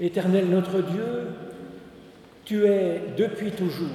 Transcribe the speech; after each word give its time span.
Éternel 0.00 0.48
notre 0.48 0.80
Dieu, 0.80 1.28
tu 2.46 2.64
es 2.64 3.02
depuis 3.18 3.50
toujours 3.50 3.86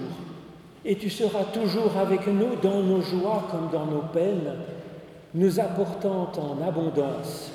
et 0.85 0.95
tu 0.97 1.09
seras 1.09 1.45
toujours 1.45 1.97
avec 1.97 2.27
nous 2.27 2.55
dans 2.61 2.83
nos 2.83 3.01
joies 3.01 3.47
comme 3.49 3.69
dans 3.71 3.87
nos 3.87 4.03
peines, 4.13 4.53
nous 5.33 5.59
apportant 5.59 6.31
en 6.37 6.61
abondance 6.61 7.51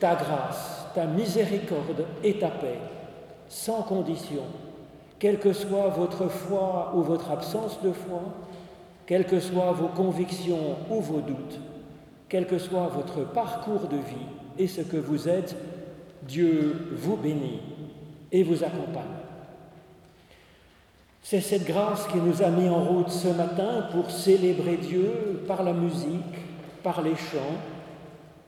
ta 0.00 0.16
grâce, 0.16 0.86
ta 0.92 1.06
miséricorde 1.06 2.04
et 2.24 2.36
ta 2.36 2.48
paix, 2.48 2.80
sans 3.48 3.82
condition, 3.82 4.42
quelle 5.20 5.38
que 5.38 5.52
soit 5.52 5.88
votre 5.90 6.28
foi 6.28 6.92
ou 6.96 7.02
votre 7.02 7.30
absence 7.30 7.80
de 7.80 7.92
foi, 7.92 8.22
quelles 9.06 9.26
que 9.26 9.38
soient 9.38 9.70
vos 9.70 9.86
convictions 9.86 10.76
ou 10.90 11.00
vos 11.00 11.20
doutes, 11.20 11.60
quel 12.28 12.48
que 12.48 12.58
soit 12.58 12.88
votre 12.88 13.24
parcours 13.24 13.86
de 13.88 13.98
vie 13.98 14.26
et 14.58 14.66
ce 14.66 14.80
que 14.80 14.96
vous 14.96 15.28
êtes, 15.28 15.54
Dieu 16.26 16.88
vous 16.96 17.16
bénit 17.16 17.60
et 18.34 18.42
vous 18.42 18.64
accompagne. 18.64 19.04
C'est 21.22 21.40
cette 21.40 21.64
grâce 21.64 22.08
qui 22.08 22.18
nous 22.18 22.42
a 22.42 22.48
mis 22.48 22.68
en 22.68 22.82
route 22.82 23.08
ce 23.08 23.28
matin 23.28 23.86
pour 23.92 24.10
célébrer 24.10 24.76
Dieu 24.76 25.44
par 25.46 25.62
la 25.62 25.72
musique, 25.72 26.18
par 26.82 27.00
les 27.00 27.14
chants, 27.14 27.60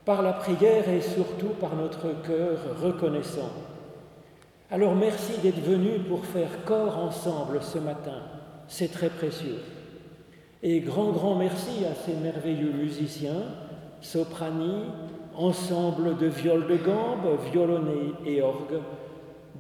par 0.05 0.23
la 0.23 0.33
prière 0.33 0.89
et 0.89 1.01
surtout 1.01 1.55
par 1.61 1.77
notre 1.77 2.21
cœur 2.23 2.59
reconnaissant. 2.83 3.51
Alors 4.73 4.97
merci 4.97 5.35
d'être 5.41 5.63
venu 5.63 6.01
pour 6.01 6.27
faire 6.27 6.65
corps 6.65 6.99
ensemble 6.99 7.63
ce 7.63 7.79
matin. 7.79 8.23
C'est 8.67 8.91
très 8.91 9.09
précieux. 9.09 9.61
Et 10.65 10.81
grand, 10.81 11.13
grand 11.13 11.37
merci 11.37 11.85
à 11.85 11.95
ces 11.95 12.15
merveilleux 12.15 12.73
musiciens, 12.73 13.45
soprani, 14.01 14.83
ensemble 15.37 16.17
de 16.17 16.27
viols 16.27 16.67
de 16.67 16.77
gambe, 16.77 17.39
violonnés 17.53 18.15
et 18.25 18.43
orgues, 18.43 18.81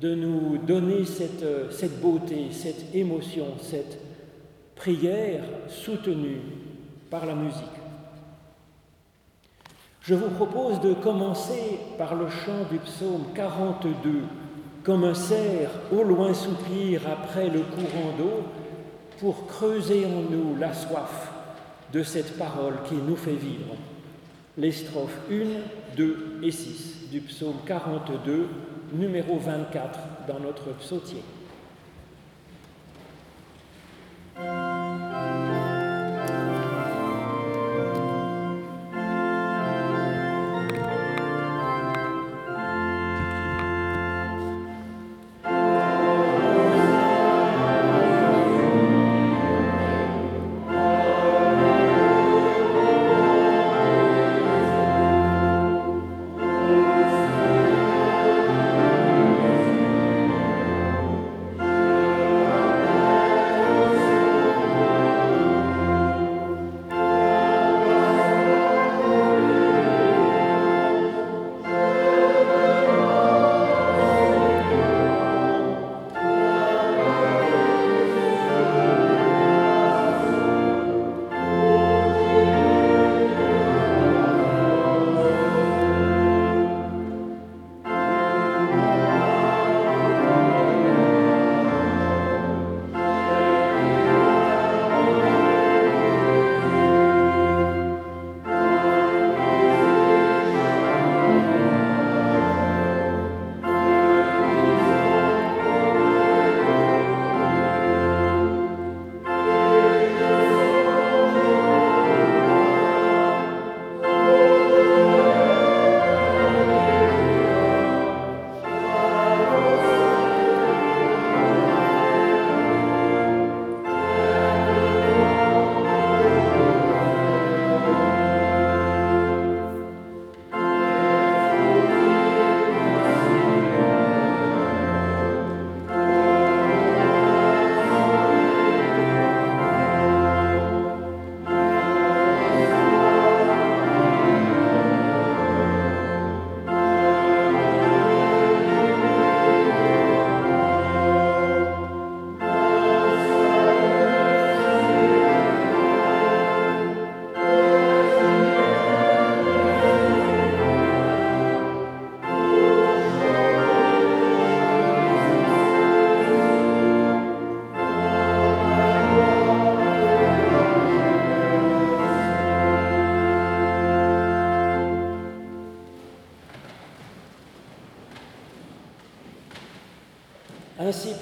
de 0.00 0.14
nous 0.14 0.58
donner 0.58 1.04
cette, 1.04 1.44
cette 1.70 2.00
beauté, 2.00 2.48
cette 2.50 2.94
émotion, 2.94 3.46
cette 3.60 3.98
prière 4.74 5.44
soutenue 5.68 6.40
par 7.10 7.26
la 7.26 7.34
musique. 7.34 7.64
Je 10.02 10.14
vous 10.14 10.30
propose 10.30 10.80
de 10.80 10.94
commencer 10.94 11.80
par 11.98 12.14
le 12.14 12.28
chant 12.28 12.64
du 12.70 12.78
psaume 12.78 13.24
42, 13.34 14.22
comme 14.84 15.04
un 15.04 15.14
cerf 15.14 15.70
au 15.90 16.04
loin 16.04 16.32
soupir 16.32 17.02
après 17.10 17.48
le 17.48 17.60
courant 17.60 18.16
d'eau, 18.16 18.42
pour 19.18 19.46
creuser 19.46 20.04
en 20.06 20.30
nous 20.30 20.56
la 20.56 20.74
soif 20.74 21.32
de 21.92 22.02
cette 22.02 22.36
parole 22.38 22.74
qui 22.88 22.94
nous 22.94 23.16
fait 23.16 23.34
vivre. 23.34 23.74
Les 24.58 24.72
strophes 24.72 25.18
1, 25.30 25.96
2 25.96 26.40
et 26.42 26.50
6 26.50 27.08
du 27.10 27.20
psaume 27.22 27.56
42 27.66 28.48
numéro 28.92 29.38
24 29.38 29.98
dans 30.28 30.40
notre 30.40 30.72
psautier. 30.78 31.22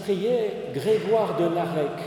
Priait 0.05 0.71
Grégoire 0.75 1.39
de 1.39 1.49
Narek, 1.49 1.99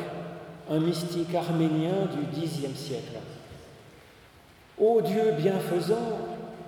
un 0.70 0.80
mystique 0.80 1.34
arménien 1.34 2.08
du 2.14 2.42
Xe 2.42 2.68
siècle. 2.76 3.18
Ô 4.78 5.02
Dieu 5.02 5.34
bienfaisant, 5.38 6.20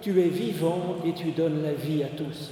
tu 0.01 0.19
es 0.19 0.29
vivant 0.29 0.95
et 1.05 1.13
tu 1.13 1.31
donnes 1.31 1.61
la 1.61 1.73
vie 1.73 2.03
à 2.03 2.07
tous. 2.07 2.51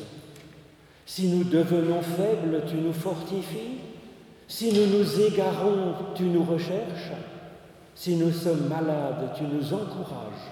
Si 1.08 1.28
nous 1.28 1.44
devenons 1.44 2.02
faibles, 2.02 2.64
tu 2.68 2.76
nous 2.76 2.94
fortifies. 2.94 3.80
Si 4.48 4.72
nous 4.72 4.98
nous 4.98 5.22
égarons, 5.22 5.96
tu 6.14 6.24
nous 6.24 6.44
recherches. 6.44 7.12
Si 7.96 8.16
nous 8.16 8.32
sommes 8.32 8.68
malades, 8.68 9.34
tu 9.36 9.44
nous 9.44 9.74
encourages. 9.74 10.52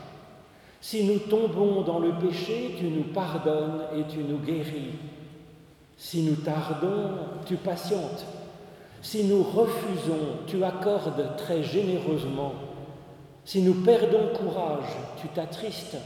Si 0.81 1.03
nous 1.03 1.19
tombons 1.19 1.81
dans 1.81 1.99
le 1.99 2.13
péché, 2.13 2.75
tu 2.79 2.85
nous 2.85 3.13
pardonnes 3.13 3.81
et 3.95 4.03
tu 4.11 4.19
nous 4.19 4.39
guéris. 4.39 4.93
Si 5.97 6.23
nous 6.23 6.35
tardons, 6.35 7.11
tu 7.45 7.55
patientes. 7.55 8.25
Si 9.01 9.23
nous 9.23 9.43
refusons, 9.43 10.39
tu 10.47 10.63
accordes 10.63 11.35
très 11.37 11.63
généreusement. 11.63 12.53
Si 13.45 13.61
nous 13.61 13.75
perdons 13.75 14.29
courage, 14.35 14.89
tu 15.21 15.27
t'attristes. 15.27 15.97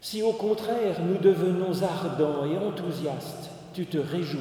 Si 0.00 0.22
au 0.22 0.32
contraire 0.32 1.00
nous 1.04 1.18
devenons 1.18 1.82
ardents 1.82 2.44
et 2.44 2.58
enthousiastes, 2.58 3.50
tu 3.72 3.86
te 3.86 3.98
réjouis. 3.98 4.40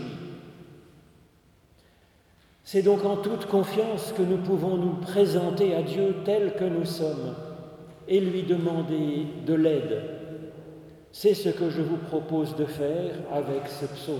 C'est 2.63 2.81
donc 2.81 3.03
en 3.05 3.17
toute 3.17 3.45
confiance 3.45 4.13
que 4.15 4.21
nous 4.21 4.37
pouvons 4.37 4.77
nous 4.77 4.95
présenter 4.95 5.75
à 5.75 5.81
Dieu 5.81 6.17
tel 6.23 6.53
que 6.55 6.65
nous 6.65 6.85
sommes 6.85 7.35
et 8.07 8.19
lui 8.19 8.43
demander 8.43 9.27
de 9.45 9.53
l'aide. 9.53 10.03
C'est 11.11 11.33
ce 11.33 11.49
que 11.49 11.69
je 11.69 11.81
vous 11.81 11.97
propose 11.97 12.55
de 12.55 12.65
faire 12.65 13.15
avec 13.31 13.67
ce 13.67 13.85
psaume. 13.85 14.19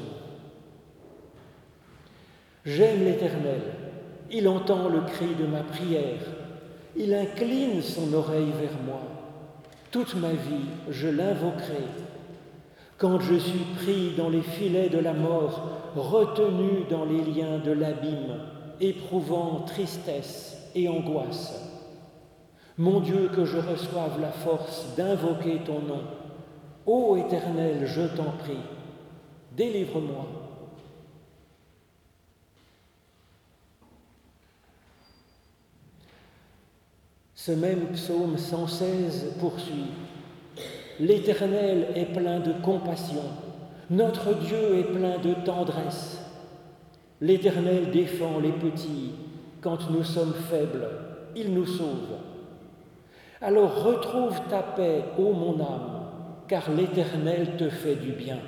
J'aime 2.70 3.04
l'Éternel. 3.04 3.62
Il 4.32 4.48
entend 4.48 4.90
le 4.90 5.02
cri 5.02 5.34
de 5.34 5.48
ma 5.48 5.62
prière. 5.62 6.22
Il 6.96 7.16
incline 7.16 7.82
son 7.82 8.14
oreille 8.14 8.54
vers 8.62 8.78
moi. 8.86 9.02
Toute 9.90 10.14
ma 10.14 10.34
vie, 10.34 10.68
je 10.88 11.08
l'invoquerai. 11.08 11.84
Quand 13.00 13.20
je 13.22 13.34
suis 13.34 13.66
pris 13.76 14.12
dans 14.16 14.30
les 14.30 14.44
filets 14.44 14.90
de 14.90 15.00
la 15.00 15.14
mort, 15.14 15.80
retenu 15.96 16.84
dans 16.88 17.06
les 17.06 17.24
liens 17.24 17.58
de 17.58 17.72
l'abîme, 17.72 18.38
éprouvant 18.80 19.62
tristesse 19.66 20.70
et 20.76 20.88
angoisse. 20.88 21.60
Mon 22.78 23.00
Dieu, 23.00 23.32
que 23.36 23.46
je 23.46 23.58
reçoive 23.58 24.22
la 24.22 24.32
force 24.32 24.94
d'invoquer 24.96 25.62
ton 25.66 25.80
nom. 25.80 26.04
Ô 26.86 27.18
Éternel, 27.18 27.88
je 27.88 28.04
t'en 28.16 28.32
prie, 28.44 28.62
délivre-moi. 29.58 30.49
Ce 37.42 37.54
même 37.54 37.94
psaume 37.94 38.38
116 38.38 39.36
poursuit. 39.40 39.92
L'Éternel 41.00 41.88
est 41.96 42.14
plein 42.14 42.42
de 42.42 42.52
compassion, 42.62 43.24
notre 43.90 44.34
Dieu 44.34 44.78
est 44.78 44.94
plein 44.94 45.18
de 45.20 45.34
tendresse. 45.46 46.20
L'Éternel 47.22 47.92
défend 47.92 48.42
les 48.42 48.52
petits 48.52 49.14
quand 49.62 49.90
nous 49.90 50.04
sommes 50.04 50.34
faibles, 50.50 50.90
il 51.34 51.54
nous 51.54 51.66
sauve. 51.66 52.18
Alors 53.42 53.86
retrouve 53.86 54.38
ta 54.50 54.62
paix, 54.62 55.06
ô 55.18 55.32
mon 55.32 55.62
âme, 55.62 56.08
car 56.50 56.70
l'Éternel 56.70 57.56
te 57.58 57.70
fait 57.70 57.96
du 57.96 58.12
bien. 58.12 58.40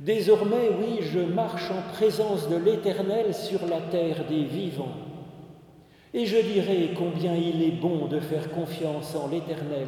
Désormais, 0.00 0.70
oui, 0.76 1.02
je 1.02 1.20
marche 1.20 1.70
en 1.70 1.92
présence 1.92 2.48
de 2.48 2.56
l'Éternel 2.56 3.32
sur 3.32 3.64
la 3.68 3.80
terre 3.92 4.24
des 4.28 4.42
vivants. 4.42 5.09
Et 6.12 6.26
je 6.26 6.38
dirai 6.38 6.90
combien 6.96 7.34
il 7.34 7.62
est 7.62 7.80
bon 7.80 8.06
de 8.06 8.18
faire 8.18 8.50
confiance 8.50 9.14
en 9.14 9.28
l'Éternel, 9.28 9.86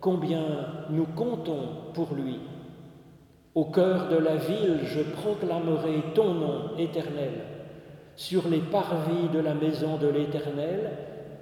combien 0.00 0.86
nous 0.90 1.04
comptons 1.04 1.68
pour 1.92 2.14
lui. 2.14 2.38
Au 3.54 3.66
cœur 3.66 4.08
de 4.08 4.16
la 4.16 4.36
ville, 4.36 4.80
je 4.84 5.00
proclamerai 5.00 6.02
ton 6.14 6.34
nom 6.34 6.76
éternel. 6.78 7.32
Sur 8.14 8.48
les 8.48 8.60
parvis 8.60 9.28
de 9.32 9.40
la 9.40 9.54
maison 9.54 9.98
de 9.98 10.08
l'Éternel, 10.08 10.90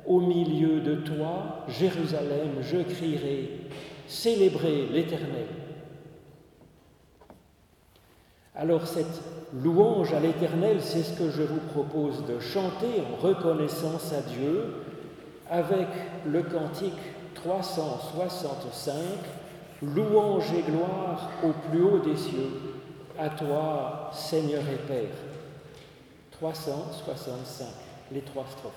au 0.06 0.20
milieu 0.20 0.81
de 0.81 0.96
toi, 0.96 1.64
Jérusalem, 1.69 2.50
je 2.62 2.79
crierai, 2.79 3.49
célébrez 4.08 4.87
l'Éternel. 4.93 5.46
Alors 8.56 8.86
cette 8.86 9.20
louange 9.52 10.12
à 10.12 10.20
l'Éternel, 10.20 10.78
c'est 10.80 11.02
ce 11.02 11.18
que 11.18 11.28
je 11.30 11.42
vous 11.42 11.58
propose 11.72 12.24
de 12.24 12.38
chanter 12.38 13.02
en 13.12 13.16
reconnaissance 13.20 14.12
à 14.12 14.20
Dieu 14.20 14.74
avec 15.50 15.88
le 16.26 16.42
cantique 16.42 16.92
365, 17.34 18.94
Louange 19.82 20.52
et 20.52 20.62
gloire 20.62 21.30
au 21.42 21.50
plus 21.68 21.82
haut 21.82 21.98
des 21.98 22.16
cieux, 22.16 22.48
à 23.18 23.28
toi 23.28 24.10
Seigneur 24.14 24.62
et 24.62 24.86
Père. 24.86 25.10
365, 26.30 27.66
les 28.12 28.22
trois 28.22 28.46
strophes. 28.50 28.72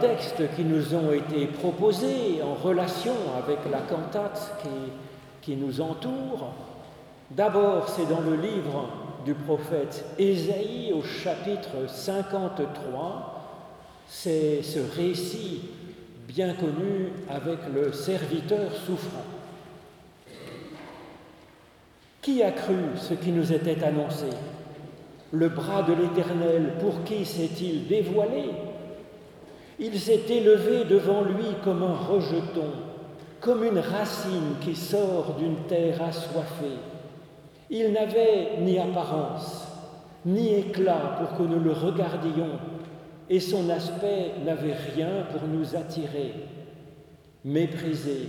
Textes 0.00 0.42
qui 0.56 0.64
nous 0.64 0.94
ont 0.94 1.12
été 1.12 1.46
proposés 1.46 2.40
en 2.42 2.54
relation 2.54 3.14
avec 3.36 3.58
la 3.70 3.80
cantate 3.80 4.64
qui, 5.42 5.56
nous 5.56 5.80
entoure. 5.80 6.52
D'abord, 7.30 7.88
c'est 7.88 8.08
dans 8.08 8.20
le 8.20 8.36
livre 8.36 8.88
du 9.24 9.34
prophète 9.34 10.04
Ésaïe 10.16 10.92
au 10.92 11.02
chapitre 11.02 11.88
53. 11.88 13.66
C'est 14.06 14.62
ce 14.62 14.78
récit 14.96 15.62
bien 16.28 16.54
connu 16.54 17.10
avec 17.28 17.58
le 17.74 17.92
serviteur 17.92 18.72
souffrant. 18.86 19.24
Qui 22.22 22.44
a 22.44 22.52
cru 22.52 22.76
ce 22.96 23.14
qui 23.14 23.32
nous 23.32 23.52
était 23.52 23.82
annoncé? 23.82 24.26
Le 25.32 25.48
bras 25.48 25.82
de 25.82 25.94
l'Éternel, 25.94 26.74
pour 26.80 27.02
qui 27.02 27.24
s'est-il 27.24 27.88
dévoilé? 27.88 28.50
Il 29.80 29.98
s'est 29.98 30.24
élevé 30.28 30.84
devant 30.84 31.22
lui 31.22 31.46
comme 31.64 31.82
un 31.82 31.94
rejeton, 31.94 32.70
comme 33.40 33.64
une 33.64 33.78
racine 33.78 34.56
qui 34.60 34.76
sort 34.76 35.36
d'une 35.38 35.56
terre 35.68 36.02
assoiffée. 36.02 36.76
Il 37.70 37.92
n'avait 37.92 38.58
ni 38.60 38.78
apparence, 38.78 39.66
ni 40.26 40.54
éclat 40.54 41.18
pour 41.18 41.38
que 41.38 41.50
nous 41.50 41.60
le 41.60 41.72
regardions, 41.72 42.58
et 43.30 43.40
son 43.40 43.70
aspect 43.70 44.32
n'avait 44.44 44.76
rien 44.94 45.24
pour 45.32 45.48
nous 45.48 45.74
attirer. 45.74 46.34
Méprisé, 47.42 48.28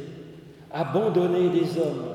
abandonné 0.72 1.50
des 1.50 1.77
hommes, 1.77 2.13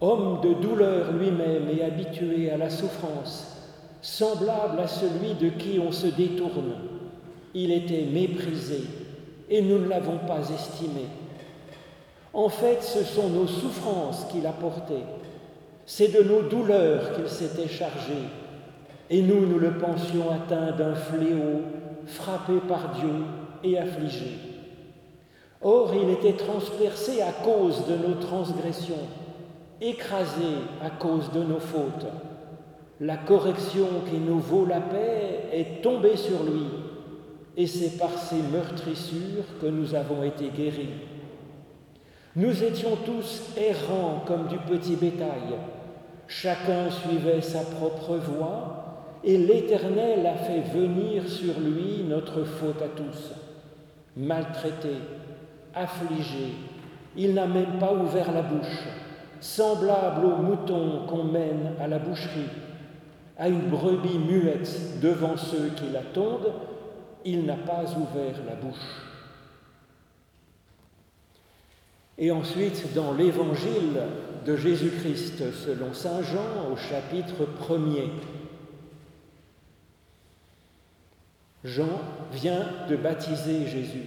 homme 0.00 0.40
de 0.42 0.54
douleur 0.54 1.12
lui-même 1.12 1.68
et 1.70 1.84
habitué 1.84 2.50
à 2.50 2.56
la 2.56 2.70
souffrance, 2.70 3.62
semblable 4.02 4.80
à 4.80 4.88
celui 4.88 5.34
de 5.34 5.50
qui 5.50 5.78
on 5.78 5.92
se 5.92 6.08
détourne. 6.08 6.93
Il 7.54 7.70
était 7.70 8.04
méprisé 8.04 8.82
et 9.48 9.62
nous 9.62 9.78
ne 9.78 9.88
l'avons 9.88 10.18
pas 10.18 10.40
estimé. 10.40 11.06
En 12.32 12.48
fait, 12.48 12.82
ce 12.82 13.04
sont 13.04 13.28
nos 13.28 13.46
souffrances 13.46 14.26
qu'il 14.30 14.44
a 14.46 14.52
portées, 14.52 15.04
c'est 15.86 16.08
de 16.08 16.28
nos 16.28 16.42
douleurs 16.42 17.14
qu'il 17.14 17.28
s'était 17.28 17.68
chargé, 17.68 18.16
et 19.08 19.22
nous, 19.22 19.46
nous 19.46 19.60
le 19.60 19.78
pensions 19.78 20.30
atteint 20.32 20.72
d'un 20.72 20.94
fléau, 20.94 21.60
frappé 22.06 22.54
par 22.66 22.94
Dieu 22.94 23.14
et 23.62 23.78
affligé. 23.78 24.38
Or, 25.62 25.94
il 25.94 26.10
était 26.10 26.32
transpercé 26.32 27.22
à 27.22 27.32
cause 27.32 27.86
de 27.86 27.96
nos 27.96 28.14
transgressions, 28.14 29.06
écrasé 29.80 30.58
à 30.82 30.90
cause 30.90 31.30
de 31.32 31.42
nos 31.42 31.60
fautes. 31.60 32.06
La 33.00 33.16
correction 33.16 33.86
qui 34.10 34.18
nous 34.18 34.40
vaut 34.40 34.66
la 34.66 34.80
paix 34.80 35.48
est 35.52 35.82
tombée 35.82 36.16
sur 36.16 36.42
lui, 36.42 36.66
et 37.56 37.66
c'est 37.66 37.98
par 37.98 38.10
ses 38.18 38.42
meurtrissures 38.52 39.44
que 39.60 39.66
nous 39.66 39.94
avons 39.94 40.22
été 40.22 40.48
guéris. 40.48 40.88
Nous 42.36 42.64
étions 42.64 42.96
tous 43.04 43.42
errants 43.56 44.24
comme 44.26 44.48
du 44.48 44.58
petit 44.58 44.96
bétail, 44.96 45.54
chacun 46.26 46.90
suivait 46.90 47.42
sa 47.42 47.60
propre 47.60 48.16
voie, 48.16 49.20
et 49.22 49.38
l'Éternel 49.38 50.26
a 50.26 50.34
fait 50.34 50.60
venir 50.76 51.28
sur 51.28 51.58
lui 51.60 52.04
notre 52.06 52.44
faute 52.44 52.82
à 52.82 52.88
tous. 52.88 53.32
Maltraité, 54.16 54.96
affligé, 55.74 56.54
il 57.16 57.34
n'a 57.34 57.46
même 57.46 57.78
pas 57.78 57.94
ouvert 57.94 58.32
la 58.32 58.42
bouche, 58.42 58.84
semblable 59.40 60.26
au 60.26 60.36
mouton 60.42 61.06
qu'on 61.06 61.24
mène 61.24 61.74
à 61.80 61.86
la 61.86 61.98
boucherie, 61.98 62.50
à 63.38 63.48
une 63.48 63.70
brebis 63.70 64.18
muette 64.18 65.00
devant 65.00 65.36
ceux 65.36 65.70
qui 65.76 65.84
l'attendent, 65.92 66.52
il 67.24 67.44
n'a 67.44 67.56
pas 67.56 67.84
ouvert 67.84 68.34
la 68.46 68.54
bouche. 68.54 68.76
Et 72.16 72.30
ensuite, 72.30 72.94
dans 72.94 73.12
l'évangile 73.12 74.02
de 74.46 74.56
Jésus-Christ 74.56 75.52
selon 75.52 75.92
Saint 75.92 76.22
Jean 76.22 76.70
au 76.72 76.76
chapitre 76.76 77.46
1er, 77.68 78.10
Jean 81.64 82.00
vient 82.30 82.68
de 82.88 82.96
baptiser 82.96 83.66
Jésus. 83.66 84.04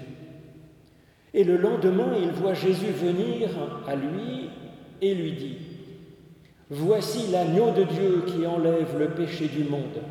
Et 1.33 1.43
le 1.43 1.57
lendemain, 1.57 2.13
il 2.21 2.31
voit 2.31 2.53
Jésus 2.53 2.91
venir 2.91 3.49
à 3.87 3.95
lui 3.95 4.49
et 5.01 5.13
lui 5.13 5.33
dit, 5.33 5.57
Voici 6.69 7.27
l'agneau 7.31 7.71
de 7.71 7.83
Dieu 7.83 8.23
qui 8.27 8.45
enlève 8.45 8.97
le 8.99 9.09
péché 9.09 9.47
du 9.47 9.63
monde. 9.63 10.01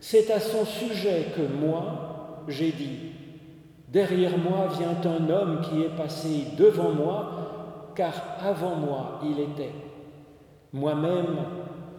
C'est 0.00 0.30
à 0.30 0.38
son 0.38 0.64
sujet 0.64 1.26
que 1.36 1.42
moi, 1.42 2.10
j'ai 2.48 2.72
dit, 2.72 3.10
Derrière 3.92 4.38
moi 4.38 4.68
vient 4.78 5.10
un 5.10 5.28
homme 5.28 5.60
qui 5.62 5.82
est 5.82 5.96
passé 5.96 6.44
devant 6.56 6.92
moi, 6.92 7.92
car 7.96 8.12
avant 8.40 8.76
moi 8.76 9.20
il 9.24 9.40
était. 9.40 9.74
Moi-même, 10.72 11.38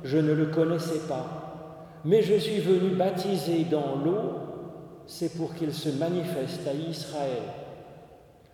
je 0.03 0.17
ne 0.17 0.31
le 0.31 0.45
connaissais 0.45 1.05
pas, 1.09 1.97
mais 2.05 2.21
je 2.21 2.35
suis 2.35 2.59
venu 2.59 2.95
baptiser 2.95 3.65
dans 3.65 3.97
l'eau, 4.03 4.21
c'est 5.05 5.35
pour 5.37 5.53
qu'il 5.53 5.73
se 5.73 5.89
manifeste 5.89 6.65
à 6.65 6.73
Israël. 6.73 7.43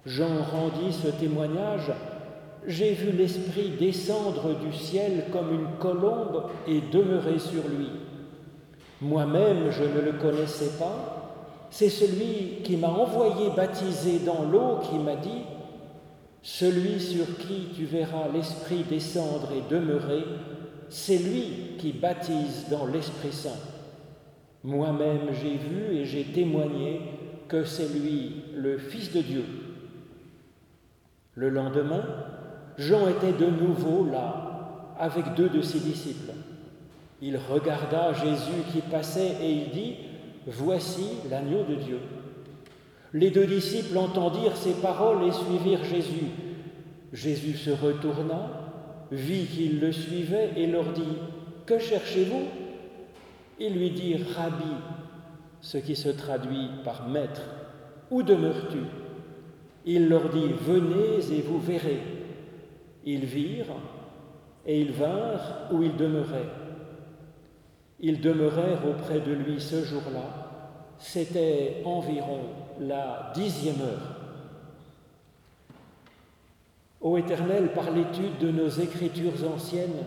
Jean 0.07 0.41
rendit 0.51 0.91
ce 0.91 1.09
témoignage, 1.09 1.91
j'ai 2.65 2.93
vu 2.93 3.11
l'Esprit 3.11 3.69
descendre 3.79 4.55
du 4.59 4.73
ciel 4.73 5.25
comme 5.31 5.53
une 5.53 5.77
colombe 5.79 6.45
et 6.67 6.81
demeurer 6.91 7.37
sur 7.37 7.67
lui. 7.67 7.91
Moi-même, 8.99 9.69
je 9.69 9.83
ne 9.83 10.01
le 10.01 10.13
connaissais 10.13 10.79
pas, 10.79 11.26
c'est 11.69 11.89
celui 11.89 12.61
qui 12.63 12.77
m'a 12.77 12.89
envoyé 12.89 13.49
baptiser 13.55 14.19
dans 14.19 14.43
l'eau 14.43 14.79
qui 14.89 14.97
m'a 14.97 15.15
dit, 15.15 15.43
celui 16.41 16.99
sur 16.99 17.37
qui 17.37 17.67
tu 17.75 17.85
verras 17.85 18.27
l'Esprit 18.33 18.83
descendre 18.89 19.49
et 19.53 19.73
demeurer, 19.73 20.23
c'est 20.89 21.17
lui 21.17 21.75
qui 21.77 21.91
baptise 21.91 22.67
dans 22.69 22.85
l'Esprit 22.85 23.33
Saint. 23.33 23.59
Moi-même 24.63 25.33
j'ai 25.33 25.57
vu 25.57 25.97
et 25.97 26.05
j'ai 26.05 26.23
témoigné 26.23 27.01
que 27.47 27.63
c'est 27.63 27.87
lui 27.87 28.43
le 28.55 28.77
Fils 28.77 29.11
de 29.13 29.21
Dieu. 29.21 29.45
Le 31.35 31.49
lendemain, 31.49 32.03
Jean 32.77 33.07
était 33.09 33.33
de 33.33 33.45
nouveau 33.45 34.05
là, 34.05 34.95
avec 34.99 35.35
deux 35.35 35.49
de 35.49 35.61
ses 35.61 35.79
disciples. 35.79 36.31
Il 37.21 37.37
regarda 37.37 38.13
Jésus 38.13 38.63
qui 38.71 38.81
passait 38.81 39.35
et 39.41 39.51
il 39.51 39.69
dit, 39.71 39.95
Voici 40.47 41.09
l'agneau 41.29 41.63
de 41.63 41.75
Dieu. 41.75 41.99
Les 43.13 43.31
deux 43.31 43.45
disciples 43.45 43.97
entendirent 43.97 44.55
ces 44.55 44.75
paroles 44.75 45.23
et 45.27 45.31
suivirent 45.33 45.83
Jésus. 45.83 46.27
Jésus 47.11 47.57
se 47.57 47.71
retourna, 47.71 48.71
vit 49.11 49.45
qu'ils 49.45 49.81
le 49.81 49.91
suivaient 49.91 50.51
et 50.55 50.67
leur 50.67 50.93
dit, 50.93 51.17
Que 51.65 51.79
cherchez-vous? 51.79 52.43
Ils 53.59 53.77
lui 53.77 53.91
dirent, 53.91 54.25
Rabbi, 54.37 54.71
ce 55.59 55.77
qui 55.79 55.97
se 55.97 56.09
traduit 56.09 56.69
par 56.85 57.09
maître, 57.09 57.41
où 58.09 58.23
demeures-tu? 58.23 58.79
Il 59.85 60.07
leur 60.07 60.29
dit, 60.29 60.53
Venez 60.61 61.37
et 61.37 61.41
vous 61.41 61.59
verrez. 61.59 61.99
Ils 63.05 63.25
virent 63.25 63.75
et 64.65 64.81
ils 64.81 64.91
vinrent 64.91 65.67
où 65.71 65.83
il 65.83 65.95
demeurait. 65.97 66.49
Ils 67.99 68.21
demeurèrent 68.21 68.85
auprès 68.87 69.21
de 69.21 69.31
lui 69.31 69.59
ce 69.59 69.83
jour-là. 69.83 70.36
C'était 70.99 71.81
environ 71.85 72.41
la 72.79 73.31
dixième 73.35 73.81
heure. 73.81 74.17
Ô 77.01 77.17
Éternel, 77.17 77.71
par 77.73 77.91
l'étude 77.91 78.37
de 78.39 78.51
nos 78.51 78.69
écritures 78.69 79.51
anciennes, 79.53 80.03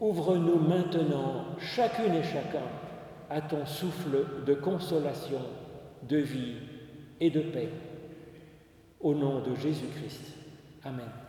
ouvre-nous 0.00 0.58
maintenant, 0.58 1.44
chacune 1.58 2.14
et 2.14 2.24
chacun, 2.24 2.66
à 3.30 3.40
ton 3.40 3.64
souffle 3.64 4.44
de 4.44 4.54
consolation, 4.54 5.40
de 6.08 6.18
vie 6.18 6.56
et 7.20 7.30
de 7.30 7.40
paix. 7.40 7.68
Au 9.00 9.14
nom 9.14 9.40
de 9.40 9.54
Jésus-Christ. 9.54 10.34
Amen. 10.84 11.25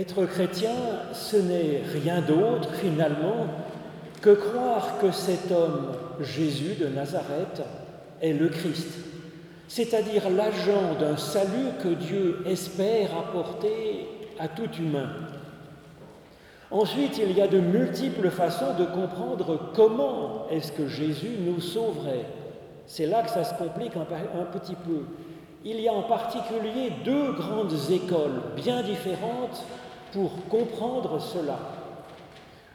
Être 0.00 0.24
chrétien, 0.24 0.72
ce 1.12 1.36
n'est 1.36 1.82
rien 1.92 2.22
d'autre 2.22 2.72
finalement 2.72 3.48
que 4.22 4.30
croire 4.30 4.96
que 4.98 5.10
cet 5.10 5.52
homme, 5.52 5.92
Jésus 6.22 6.72
de 6.80 6.86
Nazareth, 6.86 7.60
est 8.22 8.32
le 8.32 8.48
Christ, 8.48 8.88
c'est-à-dire 9.68 10.30
l'agent 10.30 10.94
d'un 10.98 11.18
salut 11.18 11.68
que 11.82 11.88
Dieu 11.88 12.38
espère 12.46 13.10
apporter 13.14 14.06
à 14.38 14.48
tout 14.48 14.70
humain. 14.78 15.10
Ensuite, 16.70 17.18
il 17.18 17.36
y 17.36 17.42
a 17.42 17.46
de 17.46 17.60
multiples 17.60 18.30
façons 18.30 18.72
de 18.78 18.86
comprendre 18.86 19.70
comment 19.74 20.46
est-ce 20.50 20.72
que 20.72 20.88
Jésus 20.88 21.36
nous 21.44 21.60
sauverait. 21.60 22.24
C'est 22.86 23.06
là 23.06 23.22
que 23.22 23.28
ça 23.28 23.44
se 23.44 23.52
complique 23.52 23.92
un, 23.96 24.46
petit 24.46 24.76
peu. 24.76 25.02
Il 25.62 25.78
y 25.78 25.88
a 25.88 25.92
en 25.92 26.04
particulier 26.04 26.90
deux 27.04 27.32
grandes 27.32 27.74
écoles 27.90 28.40
bien 28.56 28.82
différentes 28.82 29.62
pour 30.12 30.46
comprendre 30.48 31.20
cela. 31.20 31.58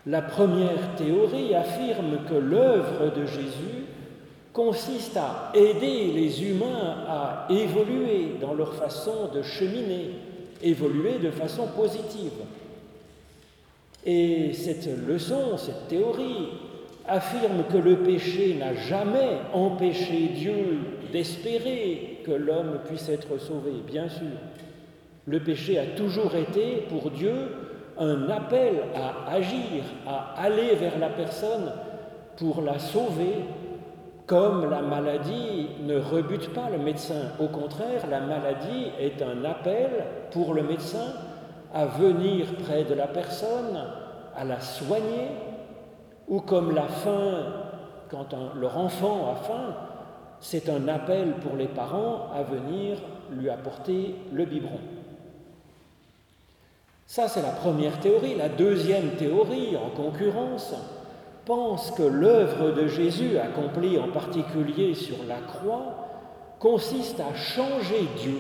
La 0.06 0.22
première 0.22 0.96
théorie 0.98 1.56
affirme 1.56 2.20
que 2.30 2.36
l'œuvre 2.36 3.16
de 3.16 3.26
Jésus 3.26 3.86
consiste 4.54 5.18
à 5.18 5.52
aider 5.54 6.12
les 6.14 6.44
humains 6.44 7.04
à 7.08 7.48
évoluer 7.50 8.38
dans 8.40 8.54
leur 8.54 8.76
façon 8.76 9.28
de 9.34 9.42
cheminer, 9.42 10.12
évoluer 10.62 11.20
de 11.20 11.32
façon 11.32 11.68
positive. 11.68 12.32
Et 14.06 14.54
cette 14.54 14.88
leçon, 15.08 15.58
cette 15.58 15.88
théorie, 15.88 16.50
affirme 17.08 17.64
que 17.72 17.78
le 17.78 17.98
péché 17.98 18.56
n'a 18.60 18.74
jamais 18.76 19.40
empêché 19.54 20.30
Dieu 20.36 20.78
d'espérer 21.12 22.20
que 22.26 22.32
l'homme 22.32 22.80
puisse 22.88 23.10
être 23.10 23.38
sauvé, 23.40 23.72
bien 23.86 24.08
sûr. 24.10 24.28
Le 25.28 25.40
péché 25.40 25.80
a 25.80 25.98
toujours 25.98 26.36
été 26.36 26.86
pour 26.88 27.10
Dieu 27.10 27.34
un 27.98 28.30
appel 28.30 28.76
à 28.96 29.32
agir, 29.34 29.84
à 30.06 30.40
aller 30.40 30.76
vers 30.76 31.00
la 31.00 31.10
personne 31.10 31.72
pour 32.38 32.62
la 32.62 32.78
sauver, 32.78 33.46
comme 34.28 34.70
la 34.70 34.82
maladie 34.82 35.68
ne 35.84 35.98
rebute 35.98 36.54
pas 36.54 36.70
le 36.70 36.78
médecin. 36.78 37.32
Au 37.40 37.48
contraire, 37.48 38.06
la 38.10 38.20
maladie 38.20 38.92
est 39.00 39.22
un 39.24 39.44
appel 39.46 39.90
pour 40.32 40.54
le 40.54 40.62
médecin 40.62 41.14
à 41.74 41.86
venir 41.86 42.46
près 42.64 42.84
de 42.84 42.94
la 42.94 43.08
personne, 43.08 43.84
à 44.36 44.44
la 44.44 44.60
soigner, 44.60 45.30
ou 46.28 46.42
comme 46.42 46.74
la 46.74 46.88
faim, 46.88 47.54
quand 48.10 48.36
leur 48.60 48.78
enfant 48.78 49.32
a 49.32 49.36
faim, 49.36 49.76
c'est 50.40 50.70
un 50.70 50.88
appel 50.88 51.34
pour 51.42 51.56
les 51.56 51.68
parents 51.68 52.28
à 52.34 52.44
venir 52.44 52.98
lui 53.32 53.50
apporter 53.50 54.16
le 54.32 54.46
biberon. 54.46 54.80
Ça, 57.16 57.30
c'est 57.30 57.42
la 57.42 57.48
première 57.48 58.02
théorie. 58.02 58.36
La 58.36 58.50
deuxième 58.50 59.12
théorie, 59.12 59.78
en 59.78 59.90
concurrence, 59.90 60.76
pense 61.46 61.92
que 61.92 62.04
l'œuvre 62.04 62.72
de 62.72 62.90
Jésus, 62.90 63.38
accomplie 63.38 63.98
en 63.98 64.10
particulier 64.10 64.94
sur 64.94 65.16
la 65.26 65.38
croix, 65.38 66.10
consiste 66.60 67.22
à 67.22 67.34
changer 67.34 68.02
Dieu. 68.22 68.40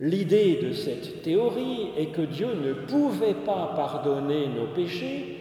L'idée 0.00 0.58
de 0.60 0.72
cette 0.72 1.22
théorie 1.22 1.90
est 1.96 2.06
que 2.06 2.22
Dieu 2.22 2.48
ne 2.60 2.72
pouvait 2.72 3.34
pas 3.46 3.72
pardonner 3.76 4.48
nos 4.48 4.66
péchés 4.74 5.38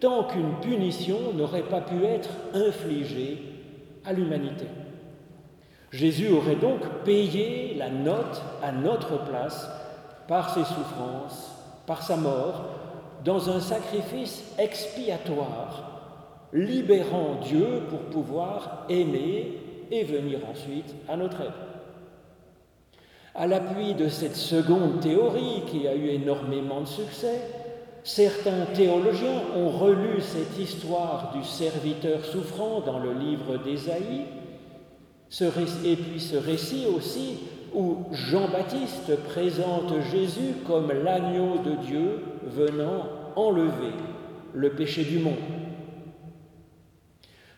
tant 0.00 0.24
qu'une 0.24 0.56
punition 0.60 1.32
n'aurait 1.32 1.62
pas 1.62 1.80
pu 1.80 2.04
être 2.06 2.30
infligée 2.54 3.38
à 4.04 4.12
l'humanité. 4.12 4.66
Jésus 5.92 6.28
aurait 6.28 6.56
donc 6.56 6.80
payé 7.04 7.76
la 7.78 7.90
note 7.90 8.42
à 8.64 8.72
notre 8.72 9.24
place 9.26 9.70
par 10.28 10.52
ses 10.52 10.64
souffrances, 10.64 11.52
par 11.86 12.02
sa 12.02 12.16
mort, 12.16 12.64
dans 13.24 13.50
un 13.50 13.60
sacrifice 13.60 14.44
expiatoire, 14.58 16.00
libérant 16.52 17.40
Dieu 17.42 17.82
pour 17.88 18.00
pouvoir 18.00 18.84
aimer 18.88 19.58
et 19.90 20.04
venir 20.04 20.40
ensuite 20.50 20.94
à 21.08 21.16
notre 21.16 21.40
aide. 21.40 21.50
À 23.34 23.46
l'appui 23.46 23.94
de 23.94 24.08
cette 24.08 24.36
seconde 24.36 25.00
théorie 25.00 25.62
qui 25.66 25.86
a 25.86 25.94
eu 25.94 26.08
énormément 26.08 26.80
de 26.80 26.86
succès, 26.86 27.40
certains 28.02 28.64
théologiens 28.74 29.42
ont 29.54 29.68
relu 29.68 30.20
cette 30.20 30.58
histoire 30.58 31.32
du 31.36 31.44
serviteur 31.44 32.24
souffrant 32.24 32.80
dans 32.80 32.98
le 32.98 33.12
livre 33.12 33.58
d'Ésaïe, 33.58 34.24
et 35.84 35.96
puis 35.96 36.20
ce 36.20 36.36
récit 36.36 36.86
aussi 36.86 37.40
où 37.76 38.06
Jean-Baptiste 38.10 39.16
présente 39.28 40.00
Jésus 40.10 40.54
comme 40.66 40.90
l'agneau 40.90 41.58
de 41.58 41.74
Dieu 41.86 42.22
venant 42.42 43.04
enlever 43.36 43.92
le 44.54 44.70
péché 44.70 45.04
du 45.04 45.18
monde. 45.18 45.34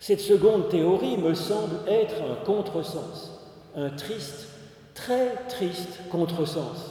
Cette 0.01 0.21
seconde 0.21 0.71
théorie 0.71 1.17
me 1.17 1.35
semble 1.35 1.77
être 1.87 2.17
un 2.21 2.45
contresens, 2.45 3.31
un 3.77 3.91
triste, 3.91 4.49
très 4.95 5.37
triste 5.49 6.01
contresens. 6.11 6.91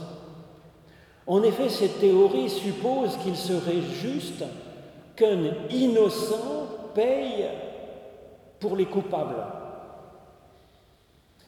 En 1.25 1.43
effet, 1.43 1.67
cette 1.67 1.99
théorie 1.99 2.49
suppose 2.49 3.17
qu'il 3.17 3.35
serait 3.35 3.81
juste 4.01 4.45
qu'un 5.17 5.51
innocent 5.69 6.67
paye 6.95 7.49
pour 8.61 8.77
les 8.77 8.85
coupables. 8.85 9.56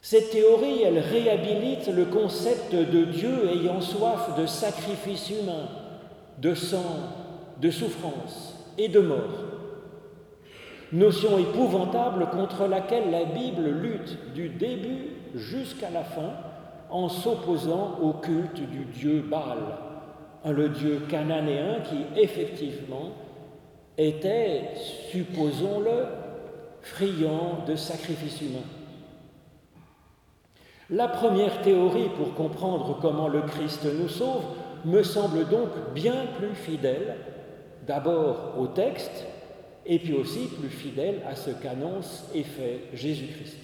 Cette 0.02 0.30
théorie, 0.30 0.82
elle 0.84 1.00
réhabilite 1.00 1.88
le 1.88 2.06
concept 2.06 2.74
de 2.74 3.04
Dieu 3.04 3.50
ayant 3.52 3.82
soif 3.82 4.38
de 4.38 4.46
sacrifice 4.46 5.30
humain, 5.30 5.68
de 6.38 6.54
sang, 6.54 6.96
de 7.62 7.70
souffrance 7.70 8.56
et 8.78 8.88
de 8.88 9.02
mort. 9.02 9.46
Notion 10.94 11.38
épouvantable 11.38 12.30
contre 12.32 12.66
laquelle 12.66 13.12
la 13.12 13.26
Bible 13.26 13.70
lutte 13.70 14.34
du 14.34 14.50
début 14.50 15.10
jusqu'à 15.36 15.90
la 15.90 16.04
fin 16.04 16.34
en 16.90 17.10
s'opposant 17.10 18.00
au 18.02 18.14
culte 18.14 18.62
du 18.62 18.86
dieu 18.86 19.22
Baal, 19.22 19.60
le 20.46 20.70
dieu 20.70 21.02
cananéen 21.10 21.82
qui 21.82 22.20
effectivement 22.20 23.12
était, 23.98 24.70
supposons-le, 25.12 26.06
friand 26.82 27.66
de 27.68 27.76
sacrifices 27.76 28.42
humains. 28.42 28.79
La 30.92 31.08
première 31.08 31.62
théorie 31.62 32.10
pour 32.18 32.34
comprendre 32.34 32.98
comment 33.00 33.28
le 33.28 33.42
Christ 33.42 33.86
nous 33.86 34.10
sauve 34.10 34.42
me 34.86 35.04
semble 35.04 35.48
donc 35.48 35.70
bien 35.94 36.16
plus 36.40 36.56
fidèle, 36.56 37.16
d'abord 37.86 38.56
au 38.58 38.66
texte, 38.66 39.26
et 39.86 40.00
puis 40.00 40.16
aussi 40.16 40.48
plus 40.60 40.70
fidèle 40.70 41.22
à 41.30 41.36
ce 41.36 41.52
qu'annonce 41.52 42.26
et 42.34 42.42
fait 42.42 42.86
Jésus-Christ. 42.96 43.60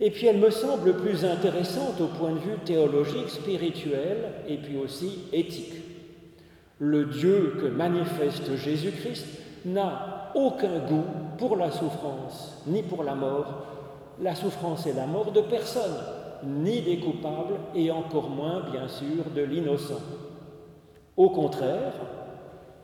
Et 0.00 0.10
puis 0.10 0.26
elle 0.26 0.38
me 0.38 0.48
semble 0.48 0.94
plus 0.94 1.22
intéressante 1.26 2.00
au 2.00 2.06
point 2.06 2.32
de 2.32 2.38
vue 2.38 2.58
théologique, 2.64 3.28
spirituel, 3.28 4.16
et 4.48 4.56
puis 4.56 4.78
aussi 4.78 5.24
éthique. 5.34 5.74
Le 6.78 7.04
Dieu 7.04 7.58
que 7.60 7.66
manifeste 7.66 8.56
Jésus-Christ 8.56 9.26
n'a 9.66 10.32
aucun 10.34 10.78
goût 10.78 11.04
pour 11.36 11.58
la 11.58 11.70
souffrance, 11.70 12.62
ni 12.66 12.82
pour 12.82 13.04
la 13.04 13.14
mort. 13.14 13.66
La 14.20 14.34
souffrance 14.34 14.86
et 14.86 14.92
la 14.92 15.06
mort 15.06 15.30
de 15.32 15.40
personne, 15.40 15.96
ni 16.44 16.80
des 16.80 16.98
coupables 16.98 17.54
et 17.74 17.90
encore 17.90 18.30
moins, 18.30 18.62
bien 18.70 18.88
sûr, 18.88 19.24
de 19.34 19.42
l'innocent. 19.42 20.00
Au 21.16 21.30
contraire, 21.30 21.92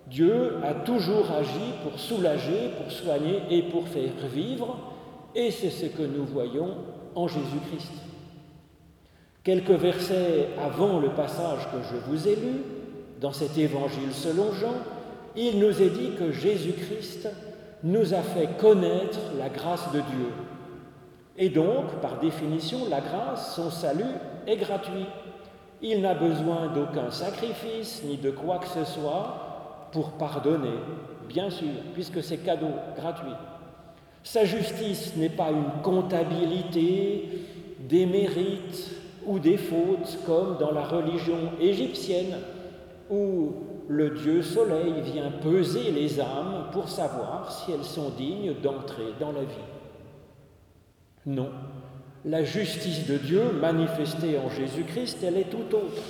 Dieu 0.07 0.57
a 0.63 0.75
toujours 0.75 1.31
agi 1.31 1.73
pour 1.83 1.99
soulager, 1.99 2.71
pour 2.81 2.91
soigner 2.91 3.43
et 3.51 3.63
pour 3.63 3.87
faire 3.89 4.13
vivre, 4.33 4.77
et 5.35 5.51
c'est 5.51 5.71
ce 5.71 5.87
que 5.87 6.03
nous 6.03 6.25
voyons 6.25 6.77
en 7.15 7.29
Jésus-Christ. 7.29 7.93
Quelques 9.45 9.71
versets 9.71 10.49
avant 10.63 10.99
le 10.99 11.11
passage 11.11 11.69
que 11.71 11.79
je 11.91 11.97
vous 12.11 12.29
ai 12.29 12.37
lu, 12.37 12.63
dans 13.21 13.33
cet 13.33 13.59
évangile 13.59 14.13
selon 14.13 14.53
Jean, 14.53 14.75
il 15.37 15.59
nous 15.59 15.83
est 15.83 15.91
dit 15.91 16.11
que 16.19 16.33
Jésus-Christ 16.33 17.29
nous 17.85 18.15
a 18.15 18.23
fait 18.23 18.57
connaître 18.59 19.19
la 19.39 19.49
grâce 19.49 19.91
de 19.93 20.01
Dieu. 20.01 20.33
Et 21.39 21.51
donc, 21.51 22.01
par 22.03 22.19
définition, 22.19 22.89
la 22.91 23.01
grâce, 23.01 23.55
son 23.55 23.71
salut, 23.71 24.05
est 24.47 24.57
gratuit. 24.57 25.07
Il 25.81 26.03
n'a 26.03 26.15
besoin 26.15 26.67
d'aucun 26.75 27.13
sacrifice 27.13 28.03
ni 28.05 28.17
de 28.17 28.33
quoi 28.33 28.59
que 28.59 28.67
ce 28.67 28.85
soit 28.85 29.89
pour 29.93 30.11
pardonner, 30.13 30.79
bien 31.29 31.49
sûr, 31.49 31.69
puisque 31.95 32.23
c'est 32.25 32.39
cadeau, 32.39 32.73
gratuit. 32.97 33.33
Sa 34.25 34.45
justice 34.45 35.15
n'est 35.17 35.29
pas 35.29 35.51
une 35.51 35.81
comptabilité 35.83 37.47
des 37.79 38.05
mérites 38.05 38.91
ou 39.25 39.39
des 39.39 39.57
fautes 39.57 40.19
comme 40.27 40.57
dans 40.59 40.73
la 40.73 40.85
religion 40.85 41.53
égyptienne 41.61 42.37
où 43.09 43.53
le 43.89 44.11
dieu 44.11 44.43
soleil 44.43 44.95
vient 45.03 45.31
peser 45.43 45.93
les 45.93 46.21
âmes 46.21 46.67
pour 46.73 46.89
savoir 46.89 47.53
si 47.53 47.73
elles 47.73 47.85
sont 47.85 48.11
dignes 48.11 48.55
d'entrer 48.63 49.15
dans 49.21 49.33
la 49.33 49.43
vie. 49.43 49.68
Non. 51.27 51.51
La 52.25 52.45
justice 52.45 53.07
de 53.07 53.17
Dieu 53.17 53.53
manifestée 53.53 54.39
en 54.39 54.51
Jésus-Christ, 54.51 55.19
elle 55.23 55.37
est 55.37 55.51
tout 55.51 55.75
autre. 55.75 56.03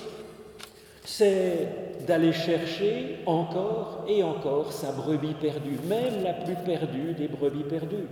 c'est 1.05 2.05
d'aller 2.07 2.31
chercher 2.31 3.17
encore 3.25 4.05
et 4.07 4.23
encore 4.23 4.71
sa 4.71 4.91
brebis 4.91 5.33
perdue, 5.33 5.79
même 5.87 6.23
la 6.23 6.33
plus 6.33 6.55
perdue 6.65 7.13
des 7.13 7.27
brebis 7.27 7.63
perdues. 7.63 8.07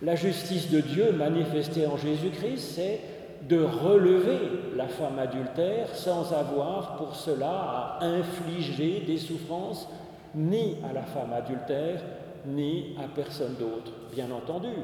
La 0.00 0.16
justice 0.16 0.70
de 0.70 0.80
Dieu 0.80 1.12
manifestée 1.12 1.86
en 1.86 1.96
Jésus-Christ, 1.96 2.72
c'est 2.74 3.00
de 3.48 3.62
relever 3.62 4.38
la 4.76 4.88
femme 4.88 5.18
adultère 5.18 5.94
sans 5.94 6.32
avoir 6.32 6.96
pour 6.96 7.14
cela 7.14 7.98
à 8.00 8.04
infliger 8.04 9.00
des 9.06 9.18
souffrances 9.18 9.88
ni 10.34 10.76
à 10.88 10.92
la 10.92 11.02
femme 11.02 11.32
adultère, 11.32 12.00
ni 12.46 12.96
à 12.98 13.08
personne 13.14 13.54
d'autre, 13.54 13.92
bien 14.12 14.30
entendu. 14.30 14.74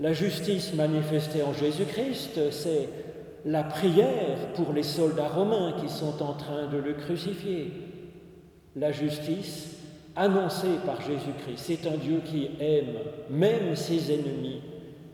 La 0.00 0.12
justice 0.12 0.74
manifestée 0.74 1.42
en 1.42 1.52
Jésus-Christ, 1.52 2.52
c'est 2.52 2.88
la 3.44 3.64
prière 3.64 4.52
pour 4.54 4.72
les 4.72 4.84
soldats 4.84 5.26
romains 5.26 5.74
qui 5.80 5.88
sont 5.88 6.22
en 6.22 6.34
train 6.34 6.68
de 6.68 6.78
le 6.78 6.92
crucifier. 6.92 7.72
La 8.76 8.92
justice 8.92 9.76
annoncée 10.14 10.78
par 10.86 11.00
Jésus-Christ, 11.00 11.56
c'est 11.56 11.88
un 11.88 11.96
Dieu 11.96 12.20
qui 12.24 12.48
aime 12.60 12.94
même 13.28 13.74
ses 13.74 14.12
ennemis, 14.14 14.62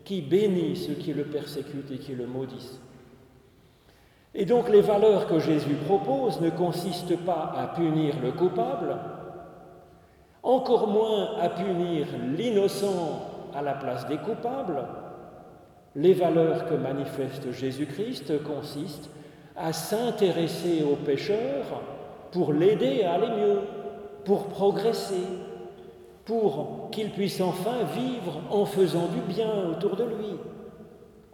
qui 0.04 0.20
bénit 0.20 0.76
ceux 0.76 0.94
qui 0.94 1.14
le 1.14 1.24
persécutent 1.24 1.90
et 1.90 1.98
qui 1.98 2.14
le 2.14 2.26
maudissent. 2.26 2.78
Et 4.34 4.44
donc 4.44 4.68
les 4.68 4.82
valeurs 4.82 5.26
que 5.26 5.38
Jésus 5.38 5.76
propose 5.86 6.42
ne 6.42 6.50
consistent 6.50 7.16
pas 7.24 7.54
à 7.56 7.68
punir 7.68 8.16
le 8.22 8.32
coupable, 8.32 8.98
encore 10.42 10.88
moins 10.88 11.38
à 11.40 11.48
punir 11.48 12.06
l'innocent 12.36 13.30
à 13.54 13.62
la 13.62 13.74
place 13.74 14.06
des 14.08 14.18
coupables. 14.18 14.84
Les 15.96 16.12
valeurs 16.12 16.66
que 16.66 16.74
manifeste 16.74 17.52
Jésus-Christ 17.52 18.42
consistent 18.42 19.10
à 19.56 19.72
s'intéresser 19.72 20.82
au 20.82 20.96
pécheur 20.96 21.82
pour 22.32 22.52
l'aider 22.52 23.04
à 23.04 23.14
aller 23.14 23.28
mieux, 23.28 23.60
pour 24.24 24.48
progresser, 24.48 25.22
pour 26.24 26.88
qu'il 26.90 27.10
puisse 27.10 27.40
enfin 27.40 27.84
vivre 27.94 28.40
en 28.50 28.64
faisant 28.64 29.06
du 29.06 29.20
bien 29.32 29.68
autour 29.70 29.94
de 29.94 30.04
lui. 30.04 30.36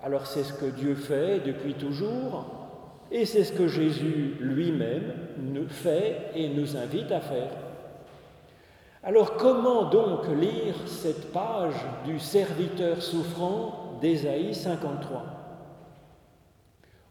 Alors 0.02 0.26
c'est 0.26 0.42
ce 0.42 0.52
que 0.52 0.66
Dieu 0.66 0.94
fait 0.94 1.40
depuis 1.44 1.74
toujours, 1.74 2.44
et 3.10 3.24
c'est 3.24 3.44
ce 3.44 3.52
que 3.52 3.66
Jésus 3.66 4.36
lui-même 4.40 5.12
fait 5.70 6.30
et 6.34 6.48
nous 6.48 6.76
invite 6.76 7.10
à 7.12 7.20
faire. 7.20 7.50
Alors 9.02 9.38
comment 9.38 9.84
donc 9.84 10.28
lire 10.28 10.74
cette 10.84 11.32
page 11.32 11.74
du 12.04 12.20
serviteur 12.20 13.00
souffrant 13.00 13.96
d'Ésaïe 13.98 14.54
53 14.54 15.24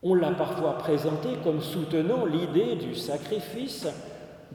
On 0.04 0.13
l'a 0.13 0.30
parfois 0.32 0.78
présenté 0.78 1.30
comme 1.43 1.62
soutenant 1.62 2.25
l'idée 2.25 2.75
du 2.75 2.93
sacrifice 2.93 3.88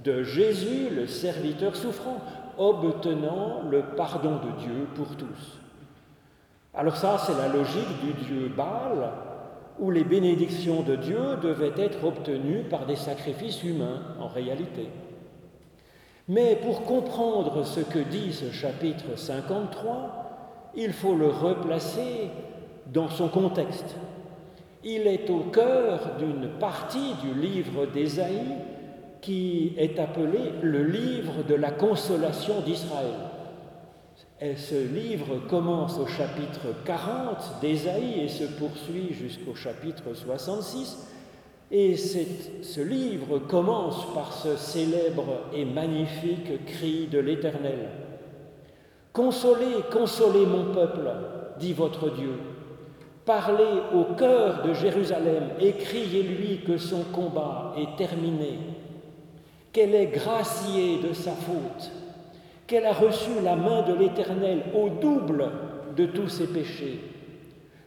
de 0.04 0.22
Jésus, 0.22 0.90
le 0.90 1.08
serviteur 1.08 1.74
souffrant, 1.74 2.18
obtenant 2.56 3.62
le 3.68 3.82
pardon 3.96 4.36
de 4.36 4.62
Dieu 4.62 4.86
pour 4.94 5.16
tous. 5.16 5.58
Alors 6.72 6.96
ça, 6.96 7.18
c'est 7.18 7.36
la 7.36 7.48
logique 7.48 8.00
du 8.04 8.12
Dieu 8.24 8.52
Baal, 8.56 9.10
où 9.80 9.90
les 9.90 10.04
bénédictions 10.04 10.82
de 10.82 10.94
Dieu 10.94 11.36
devaient 11.42 11.82
être 11.82 12.04
obtenues 12.04 12.62
par 12.70 12.86
des 12.86 12.96
sacrifices 12.96 13.64
humains 13.64 14.02
en 14.20 14.28
réalité. 14.28 14.88
Mais 16.28 16.56
pour 16.56 16.84
comprendre 16.84 17.64
ce 17.64 17.80
que 17.80 17.98
dit 17.98 18.32
ce 18.32 18.50
chapitre 18.50 19.16
53, 19.16 20.72
il 20.74 20.92
faut 20.92 21.14
le 21.14 21.28
replacer 21.28 22.30
dans 22.86 23.10
son 23.10 23.28
contexte. 23.28 23.94
Il 24.82 25.06
est 25.06 25.28
au 25.28 25.40
cœur 25.40 26.16
d'une 26.18 26.48
partie 26.58 27.14
du 27.22 27.34
livre 27.34 27.86
d'Ésaïe 27.86 28.56
qui 29.20 29.74
est 29.76 29.98
appelé 29.98 30.52
le 30.62 30.82
livre 30.84 31.42
de 31.48 31.54
la 31.54 31.70
consolation 31.70 32.60
d'Israël. 32.60 33.14
Et 34.40 34.56
ce 34.56 34.74
livre 34.74 35.46
commence 35.48 35.98
au 35.98 36.06
chapitre 36.06 36.68
40 36.84 37.60
d'Ésaïe 37.60 38.20
et 38.20 38.28
se 38.28 38.44
poursuit 38.44 39.12
jusqu'au 39.12 39.54
chapitre 39.54 40.14
66. 40.14 41.13
Et 41.76 41.96
ce 41.96 42.80
livre 42.80 43.40
commence 43.40 44.06
par 44.14 44.32
ce 44.32 44.54
célèbre 44.54 45.40
et 45.52 45.64
magnifique 45.64 46.64
cri 46.66 47.08
de 47.08 47.18
l'Éternel. 47.18 47.88
Consolez, 49.12 49.82
consolez 49.90 50.46
mon 50.46 50.72
peuple, 50.72 51.10
dit 51.58 51.72
votre 51.72 52.10
Dieu. 52.10 52.34
Parlez 53.24 53.80
au 53.92 54.14
cœur 54.14 54.62
de 54.64 54.72
Jérusalem 54.72 55.48
et 55.58 55.72
criez-lui 55.72 56.60
que 56.64 56.78
son 56.78 57.02
combat 57.12 57.74
est 57.76 57.96
terminé 57.98 58.56
qu'elle 59.72 59.96
est 59.96 60.06
graciée 60.06 61.00
de 61.02 61.12
sa 61.12 61.32
faute, 61.32 61.90
qu'elle 62.68 62.86
a 62.86 62.92
reçu 62.92 63.30
la 63.42 63.56
main 63.56 63.82
de 63.82 63.94
l'Éternel 63.94 64.62
au 64.72 64.88
double 64.88 65.50
de 65.96 66.06
tous 66.06 66.28
ses 66.28 66.46
péchés. 66.46 67.00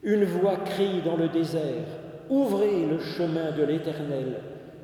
Une 0.03 0.25
voix 0.25 0.57
crie 0.57 1.01
dans 1.05 1.15
le 1.15 1.29
désert, 1.29 1.85
Ouvrez 2.29 2.85
le 2.85 2.99
chemin 2.99 3.51
de 3.51 3.63
l'Éternel, 3.63 4.41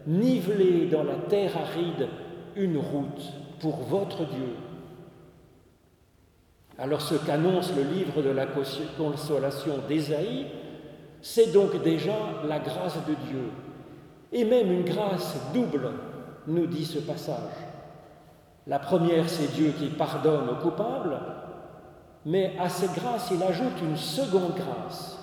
nivelez 0.08 0.88
dans 0.88 1.04
la 1.04 1.16
terre 1.16 1.58
aride 1.58 2.08
une 2.56 2.78
route 2.78 3.34
pour 3.60 3.78
votre 3.78 4.26
Dieu. 4.26 4.56
Alors 6.78 7.02
ce 7.02 7.16
qu'annonce 7.16 7.74
le 7.76 7.84
livre 7.84 8.22
de 8.22 8.30
la 8.30 8.46
consolation 8.46 9.76
d'Ésaïe, 9.88 10.48
c'est 11.22 11.52
donc 11.52 11.82
déjà 11.84 12.16
la 12.48 12.60
grâce 12.60 12.98
de 13.08 13.14
Dieu, 13.28 13.50
et 14.32 14.44
même 14.46 14.72
une 14.72 14.84
grâce 14.84 15.36
double 15.54 15.92
nous 16.48 16.66
dit 16.66 16.86
ce 16.86 17.00
passage. 17.00 17.38
La 18.68 18.80
première, 18.80 19.30
c'est 19.30 19.54
Dieu 19.54 19.74
qui 19.78 19.88
pardonne 19.88 20.50
aux 20.50 20.62
coupables, 20.62 21.20
mais 22.26 22.56
à 22.58 22.70
cette 22.70 22.94
grâce, 22.96 23.30
il 23.32 23.44
ajoute 23.44 23.82
une 23.82 23.98
seconde 23.98 24.56
grâce, 24.56 25.20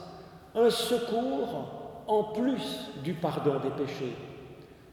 un 0.54 0.68
secours 0.68 1.80
en 2.11 2.25
plus 2.25 2.90
du 3.05 3.14
pardon 3.14 3.55
des 3.62 3.70
péchés. 3.70 4.16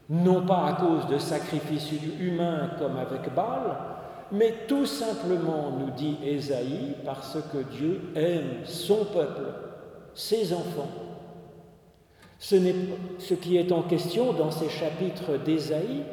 Non 0.08 0.46
pas 0.46 0.66
à 0.66 0.72
cause 0.74 1.06
de 1.08 1.18
sacrifices 1.18 1.90
humains 2.20 2.70
comme 2.78 2.96
avec 2.96 3.34
Baal, 3.34 3.76
mais 4.30 4.54
tout 4.68 4.86
simplement, 4.86 5.70
nous 5.78 5.90
dit 5.90 6.16
Ésaïe, 6.24 6.94
parce 7.04 7.38
que 7.52 7.58
Dieu 7.76 8.12
aime 8.14 8.64
son 8.64 9.04
peuple, 9.04 9.52
ses 10.14 10.52
enfants. 10.52 10.90
Ce, 12.38 12.56
ce 13.18 13.34
qui 13.34 13.56
est 13.56 13.72
en 13.72 13.82
question 13.82 14.32
dans 14.32 14.50
ces 14.50 14.68
chapitres 14.68 15.38
d'Ésaïe, 15.44 16.04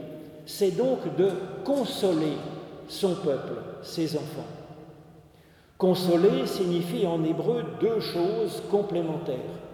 c'est 0.46 0.72
donc 0.72 1.16
de 1.18 1.30
consoler 1.64 2.38
son 2.88 3.16
peuple, 3.16 3.54
ses 3.82 4.16
enfants. 4.16 4.48
Consoler 5.78 6.46
signifie 6.48 7.06
en 7.06 7.24
hébreu 7.24 7.64
deux 7.80 8.00
choses 8.00 8.64
complémentaires. 8.72 9.65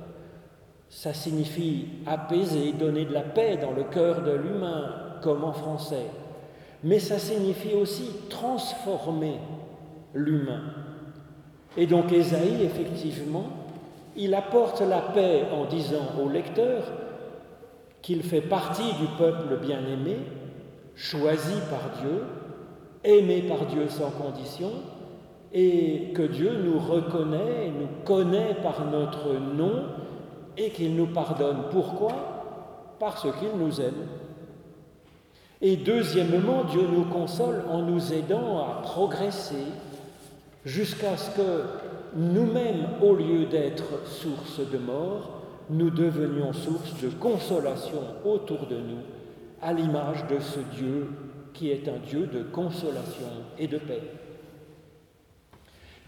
Ça 0.91 1.13
signifie 1.13 1.88
apaiser, 2.06 2.73
donner 2.73 3.06
de 3.06 3.13
la 3.13 3.21
paix 3.21 3.58
dans 3.58 3.71
le 3.71 3.86
cœur 3.86 4.23
de 4.23 4.34
l'humain, 4.34 4.93
comme 5.23 5.45
en 5.45 5.54
français. 5.54 6.06
Mais 6.84 6.99
ça 6.99 7.17
signifie 7.17 7.73
aussi 7.73 8.10
transformer 8.30 9.39
l'humain. 10.13 10.62
Et 11.77 11.88
donc 11.88 12.12
Ésaïe, 12.12 12.63
effectivement, 12.63 13.45
il 14.17 14.36
apporte 14.36 14.82
la 14.82 14.99
paix 14.99 15.43
en 15.54 15.63
disant 15.63 16.12
au 16.21 16.27
lecteur 16.27 16.84
qu'il 18.01 18.21
fait 18.21 18.41
partie 18.41 18.93
du 18.99 19.08
peuple 19.17 19.60
bien-aimé, 19.65 20.17
choisi 20.95 21.54
par 21.69 22.01
Dieu, 22.01 22.25
aimé 23.06 23.45
par 23.47 23.65
Dieu 23.67 23.88
sans 23.88 24.10
condition, 24.10 24.71
et 25.54 26.12
que 26.13 26.23
Dieu 26.23 26.51
nous 26.65 26.80
reconnaît, 26.80 27.71
nous 27.80 28.04
connaît 28.04 28.56
par 28.62 28.86
notre 28.91 29.39
nom, 29.56 29.84
et 30.58 30.70
qu'il 30.70 30.96
nous 30.96 31.08
pardonne. 31.08 31.64
Pourquoi? 31.72 32.12
Parce 33.00 33.28
qu'il 33.40 33.58
nous 33.58 33.82
aime. 33.82 34.08
Et 35.62 35.78
deuxièmement, 35.78 36.64
Dieu 36.64 36.88
nous 36.92 37.06
console 37.06 37.64
en 37.70 37.84
nous 37.84 38.14
aidant 38.14 38.60
à 38.60 38.82
progresser 38.82 39.66
jusqu'à 40.66 41.18
ce 41.18 41.30
que 41.38 41.64
nous-mêmes, 42.16 42.88
au 43.02 43.16
lieu 43.16 43.46
d'être 43.46 44.06
source 44.08 44.60
de 44.60 44.78
mort, 44.78 45.42
nous 45.70 45.90
devenions 45.90 46.54
source 46.54 47.00
de 47.02 47.10
consolation 47.10 48.02
autour 48.26 48.68
de 48.68 48.76
nous 48.76 49.02
à 49.62 49.74
l'image 49.74 50.26
de 50.28 50.40
ce 50.40 50.60
Dieu 50.76 51.08
qui 51.54 51.70
est 51.70 51.88
un 51.88 52.00
Dieu 52.08 52.28
de 52.28 52.44
consolation 52.44 53.28
et 53.60 53.68
de 53.68 53.78
paix. 53.78 54.02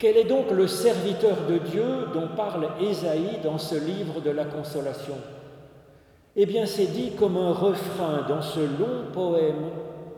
Quel 0.04 0.18
est 0.18 0.26
donc 0.26 0.52
le 0.52 0.68
serviteur 0.68 1.38
de 1.48 1.60
Dieu 1.60 2.10
dont 2.14 2.28
parle 2.36 2.68
Ésaïe 2.82 3.40
dans 3.42 3.58
ce 3.58 3.76
livre 3.76 4.20
de 4.20 4.32
la 4.32 4.44
consolation? 4.44 5.14
Eh 6.36 6.46
bien, 6.46 6.66
c'est 6.66 6.88
dit 6.88 7.12
comme 7.18 7.38
un 7.38 7.54
refrain 7.54 8.26
dans 8.28 8.42
ce 8.42 8.60
long 8.60 9.06
poème, 9.14 9.70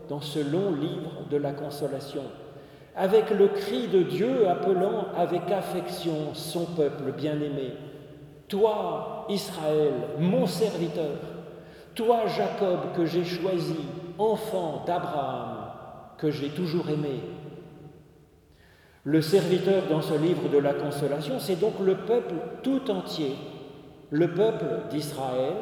dans 0.09 0.21
ce 0.21 0.39
long 0.39 0.71
livre 0.71 1.29
de 1.29 1.37
la 1.37 1.51
consolation, 1.51 2.23
avec 2.95 3.29
le 3.29 3.47
cri 3.47 3.87
de 3.87 4.01
Dieu 4.01 4.47
appelant 4.49 5.05
avec 5.15 5.51
affection 5.51 6.33
son 6.33 6.65
peuple 6.65 7.11
bien-aimé. 7.15 7.73
Toi, 8.47 9.27
Israël, 9.29 9.93
mon 10.17 10.47
serviteur, 10.47 11.19
toi 11.93 12.25
Jacob 12.25 12.79
que 12.95 13.05
j'ai 13.05 13.23
choisi, 13.23 13.77
enfant 14.17 14.83
d'Abraham, 14.87 15.57
que 16.17 16.31
j'ai 16.31 16.49
toujours 16.49 16.89
aimé. 16.89 17.34
Le 19.07 19.21
serviteur 19.21 19.83
dans 19.87 20.01
ce 20.01 20.15
livre 20.15 20.49
de 20.49 20.57
la 20.57 20.73
consolation, 20.73 21.35
c'est 21.39 21.59
donc 21.59 21.73
le 21.79 21.93
peuple 21.93 22.33
tout 22.63 22.89
entier, 22.89 23.35
le 24.09 24.33
peuple 24.33 24.65
d'Israël, 24.89 25.53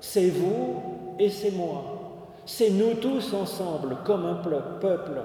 c'est 0.00 0.28
vous 0.28 0.82
et 1.18 1.30
c'est 1.30 1.52
moi, 1.52 2.34
c'est 2.44 2.68
nous 2.68 2.92
tous 3.00 3.32
ensemble 3.32 3.96
comme 4.04 4.26
un 4.26 4.34
peuple, 4.34 5.22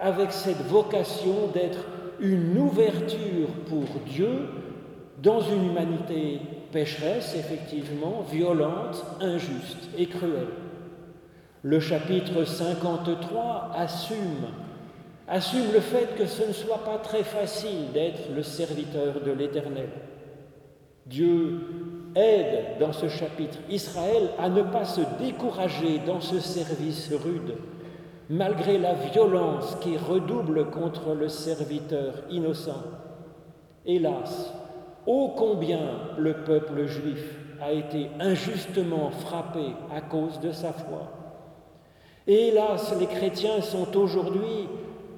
avec 0.00 0.32
cette 0.32 0.62
vocation 0.68 1.48
d'être 1.52 1.84
une 2.18 2.56
ouverture 2.56 3.48
pour 3.68 3.84
Dieu 4.06 4.48
dans 5.22 5.42
une 5.42 5.66
humanité 5.66 6.40
pécheresse, 6.72 7.36
effectivement, 7.36 8.24
violente, 8.32 9.04
injuste 9.20 9.90
et 9.98 10.06
cruelle. 10.06 10.48
Le 11.62 11.78
chapitre 11.78 12.44
53 12.44 13.72
assume, 13.76 14.46
assume 15.30 15.72
le 15.72 15.80
fait 15.80 16.16
que 16.16 16.26
ce 16.26 16.42
ne 16.42 16.52
soit 16.52 16.84
pas 16.84 16.98
très 16.98 17.22
facile 17.22 17.92
d'être 17.94 18.34
le 18.34 18.42
serviteur 18.42 19.20
de 19.24 19.30
l'Éternel. 19.30 19.88
Dieu 21.06 21.60
aide 22.16 22.78
dans 22.80 22.92
ce 22.92 23.08
chapitre 23.08 23.58
Israël 23.70 24.30
à 24.38 24.48
ne 24.48 24.62
pas 24.62 24.84
se 24.84 25.00
décourager 25.20 26.00
dans 26.04 26.20
ce 26.20 26.40
service 26.40 27.12
rude, 27.12 27.54
malgré 28.28 28.76
la 28.76 28.94
violence 28.94 29.76
qui 29.80 29.96
redouble 29.96 30.68
contre 30.70 31.14
le 31.14 31.28
serviteur 31.28 32.14
innocent. 32.28 32.82
Hélas, 33.86 34.52
ô 35.06 35.28
combien 35.36 35.92
le 36.18 36.34
peuple 36.34 36.86
juif 36.86 37.38
a 37.62 37.70
été 37.70 38.08
injustement 38.18 39.10
frappé 39.10 39.74
à 39.94 40.00
cause 40.00 40.40
de 40.40 40.50
sa 40.50 40.72
foi. 40.72 41.12
Hélas, 42.26 42.94
les 42.98 43.06
chrétiens 43.06 43.60
sont 43.60 43.96
aujourd'hui 43.96 44.68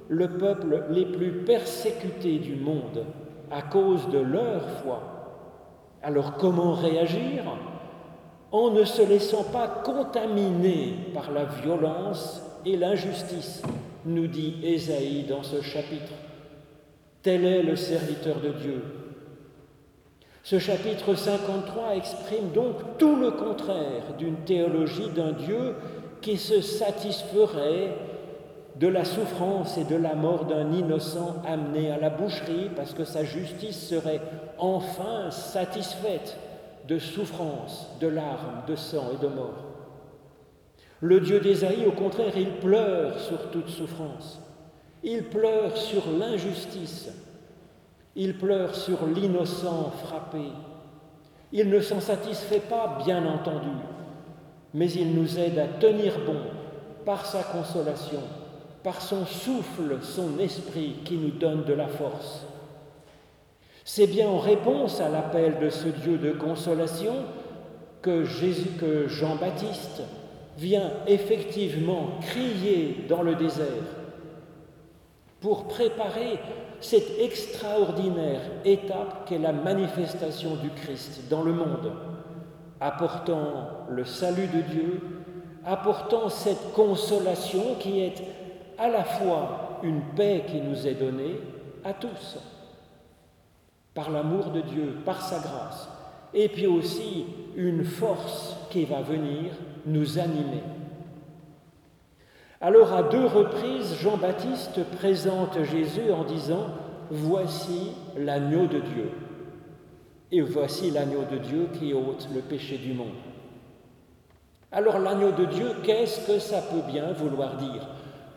le 0.09 0.27
peuple 0.27 0.83
les 0.89 1.05
plus 1.05 1.31
persécutés 1.43 2.39
du 2.39 2.55
monde 2.55 3.05
à 3.51 3.61
cause 3.61 4.09
de 4.09 4.19
leur 4.19 4.67
foi. 4.81 5.01
Alors 6.01 6.37
comment 6.37 6.73
réagir 6.73 7.43
En 8.51 8.71
ne 8.71 8.83
se 8.83 9.01
laissant 9.01 9.43
pas 9.43 9.67
contaminer 9.67 10.95
par 11.13 11.31
la 11.31 11.45
violence 11.45 12.41
et 12.65 12.75
l'injustice, 12.75 13.61
nous 14.05 14.27
dit 14.27 14.55
Ésaïe 14.63 15.23
dans 15.23 15.43
ce 15.43 15.61
chapitre. 15.61 16.13
Tel 17.21 17.45
est 17.45 17.63
le 17.63 17.75
serviteur 17.75 18.41
de 18.41 18.49
Dieu. 18.49 18.83
Ce 20.43 20.59
chapitre 20.59 21.15
53 21.15 21.95
exprime 21.95 22.51
donc 22.53 22.97
tout 22.97 23.15
le 23.15 23.31
contraire 23.31 24.13
d'une 24.17 24.35
théologie 24.43 25.09
d'un 25.15 25.31
Dieu 25.31 25.75
qui 26.21 26.37
se 26.37 26.59
satisferait 26.59 27.95
de 28.75 28.87
la 28.87 29.05
souffrance 29.05 29.77
et 29.77 29.83
de 29.83 29.95
la 29.95 30.15
mort 30.15 30.45
d'un 30.45 30.71
innocent 30.71 31.35
amené 31.47 31.91
à 31.91 31.99
la 31.99 32.09
boucherie 32.09 32.69
parce 32.75 32.93
que 32.93 33.05
sa 33.05 33.23
justice 33.23 33.87
serait 33.87 34.21
enfin 34.57 35.29
satisfaite 35.29 36.37
de 36.87 36.97
souffrance, 36.97 37.89
de 38.01 38.07
larmes, 38.07 38.63
de 38.67 38.75
sang 38.75 39.11
et 39.13 39.21
de 39.23 39.29
mort. 39.29 39.63
Le 41.01 41.19
Dieu 41.19 41.39
d'Ésaïe, 41.39 41.85
au 41.85 41.91
contraire, 41.91 42.37
il 42.37 42.49
pleure 42.59 43.19
sur 43.19 43.51
toute 43.51 43.69
souffrance. 43.69 44.41
Il 45.03 45.25
pleure 45.25 45.75
sur 45.75 46.03
l'injustice. 46.17 47.09
Il 48.15 48.37
pleure 48.37 48.73
sur 48.73 49.05
l'innocent 49.07 49.91
frappé. 50.05 50.43
Il 51.51 51.69
ne 51.69 51.79
s'en 51.81 51.99
satisfait 51.99 52.61
pas, 52.61 52.99
bien 53.05 53.25
entendu, 53.25 53.69
mais 54.73 54.89
il 54.91 55.13
nous 55.13 55.37
aide 55.37 55.59
à 55.59 55.67
tenir 55.67 56.13
bon 56.25 56.39
par 57.05 57.25
sa 57.25 57.43
consolation, 57.43 58.21
par 58.83 59.01
son 59.01 59.25
souffle, 59.25 59.99
son 60.01 60.39
esprit 60.39 60.95
qui 61.05 61.17
nous 61.17 61.31
donne 61.31 61.63
de 61.63 61.73
la 61.73 61.87
force. 61.87 62.45
C'est 63.85 64.07
bien 64.07 64.27
en 64.27 64.39
réponse 64.39 65.01
à 65.01 65.09
l'appel 65.09 65.57
de 65.61 65.69
ce 65.69 65.87
Dieu 65.87 66.17
de 66.17 66.31
consolation 66.31 67.13
que, 68.01 68.23
Jésus, 68.25 68.69
que 68.79 69.07
Jean-Baptiste 69.07 70.01
vient 70.57 70.91
effectivement 71.07 72.11
crier 72.21 73.05
dans 73.09 73.21
le 73.21 73.35
désert 73.35 73.65
pour 75.41 75.67
préparer 75.67 76.39
cette 76.79 77.19
extraordinaire 77.19 78.41
étape 78.65 79.27
qu'est 79.27 79.39
la 79.39 79.53
manifestation 79.53 80.55
du 80.55 80.69
Christ 80.69 81.23
dans 81.29 81.41
le 81.41 81.53
monde 81.53 81.91
apportant 82.83 83.69
le 83.89 84.03
salut 84.03 84.47
de 84.47 84.61
Dieu, 84.61 85.01
apportant 85.65 86.27
cette 86.27 86.73
consolation 86.73 87.75
qui 87.79 88.01
est 88.01 88.15
à 88.77 88.89
la 88.89 89.03
fois 89.03 89.79
une 89.83 90.01
paix 90.15 90.43
qui 90.47 90.61
nous 90.61 90.87
est 90.87 90.93
donnée 90.93 91.39
à 91.83 91.93
tous, 91.93 92.37
par 93.93 94.09
l'amour 94.09 94.51
de 94.51 94.61
Dieu, 94.61 94.95
par 95.05 95.21
sa 95.21 95.39
grâce, 95.39 95.89
et 96.33 96.49
puis 96.49 96.67
aussi 96.67 97.25
une 97.55 97.83
force 97.83 98.55
qui 98.69 98.85
va 98.85 99.01
venir 99.01 99.51
nous 99.85 100.17
animer. 100.17 100.63
Alors 102.61 102.93
à 102.93 103.03
deux 103.03 103.25
reprises, 103.25 103.95
Jean-Baptiste 104.01 104.83
présente 104.97 105.61
Jésus 105.63 106.11
en 106.11 106.23
disant, 106.23 106.67
Voici 107.11 107.91
l'agneau 108.17 108.65
de 108.67 108.79
Dieu. 108.79 109.11
Et 110.31 110.41
voici 110.41 110.89
l'agneau 110.89 111.25
de 111.29 111.37
Dieu 111.37 111.67
qui 111.77 111.93
ôte 111.93 112.27
le 112.33 112.39
péché 112.41 112.77
du 112.77 112.93
monde. 112.93 113.13
Alors 114.71 114.97
l'agneau 114.97 115.31
de 115.31 115.45
Dieu, 115.45 115.67
qu'est-ce 115.83 116.25
que 116.25 116.39
ça 116.39 116.61
peut 116.61 116.91
bien 116.91 117.11
vouloir 117.11 117.57
dire? 117.57 117.87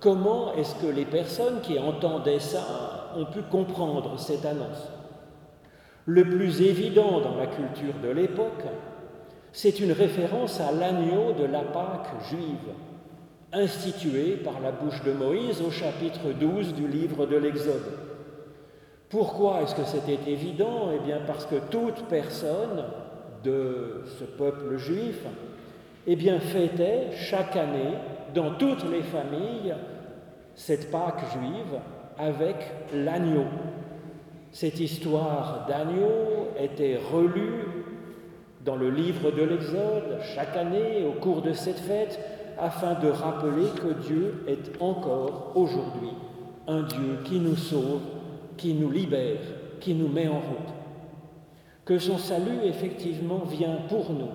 Comment 0.00 0.52
est-ce 0.54 0.74
que 0.74 0.86
les 0.86 1.04
personnes 1.04 1.60
qui 1.62 1.78
entendaient 1.78 2.40
ça 2.40 3.10
ont 3.16 3.24
pu 3.24 3.40
comprendre 3.42 4.18
cette 4.18 4.44
annonce? 4.44 4.90
Le 6.04 6.24
plus 6.24 6.62
évident 6.62 7.20
dans 7.20 7.36
la 7.36 7.46
culture 7.46 7.94
de 8.02 8.10
l'époque, 8.10 8.64
c'est 9.52 9.80
une 9.80 9.92
référence 9.92 10.60
à 10.60 10.70
l'agneau 10.70 11.32
de 11.32 11.44
la 11.44 11.62
Pâque 11.62 12.08
juive, 12.28 12.74
institué 13.52 14.36
par 14.36 14.60
la 14.60 14.70
bouche 14.70 15.02
de 15.02 15.12
Moïse 15.12 15.62
au 15.62 15.70
chapitre 15.70 16.32
12 16.38 16.74
du 16.74 16.86
livre 16.86 17.26
de 17.26 17.36
l'Exode. 17.36 17.98
Pourquoi 19.08 19.62
est-ce 19.62 19.74
que 19.74 19.84
c'était 19.84 20.30
évident? 20.30 20.90
Eh 20.94 20.98
bien 21.04 21.20
parce 21.26 21.46
que 21.46 21.56
toute 21.70 22.04
personne 22.04 22.84
de 23.42 24.02
ce 24.18 24.24
peuple 24.24 24.76
juif 24.76 25.24
eh 26.06 26.16
bien, 26.16 26.38
fêtait 26.38 27.08
chaque 27.12 27.56
année, 27.56 27.94
dans 28.34 28.52
toutes 28.52 28.88
les 28.90 29.02
familles, 29.02 29.74
cette 30.56 30.90
Pâque 30.90 31.22
juive 31.32 31.80
avec 32.18 32.56
l'agneau. 32.92 33.44
Cette 34.50 34.80
histoire 34.80 35.66
d'agneau 35.68 36.48
était 36.58 36.98
relue 37.12 37.84
dans 38.64 38.76
le 38.76 38.90
livre 38.90 39.30
de 39.30 39.42
l'Exode 39.42 40.18
chaque 40.34 40.56
année 40.56 41.04
au 41.06 41.12
cours 41.12 41.42
de 41.42 41.52
cette 41.52 41.78
fête 41.78 42.18
afin 42.58 42.94
de 42.94 43.08
rappeler 43.08 43.68
que 43.76 43.92
Dieu 44.08 44.44
est 44.48 44.82
encore 44.82 45.52
aujourd'hui 45.54 46.10
un 46.66 46.82
Dieu 46.82 47.18
qui 47.24 47.38
nous 47.38 47.54
sauve 47.54 48.00
qui 48.56 48.74
nous 48.74 48.90
libère, 48.90 49.40
qui 49.80 49.94
nous 49.94 50.08
met 50.08 50.28
en 50.28 50.40
route. 50.40 50.74
Que 51.84 51.98
son 51.98 52.18
salut, 52.18 52.60
effectivement, 52.64 53.44
vient 53.44 53.76
pour 53.88 54.12
nous, 54.12 54.30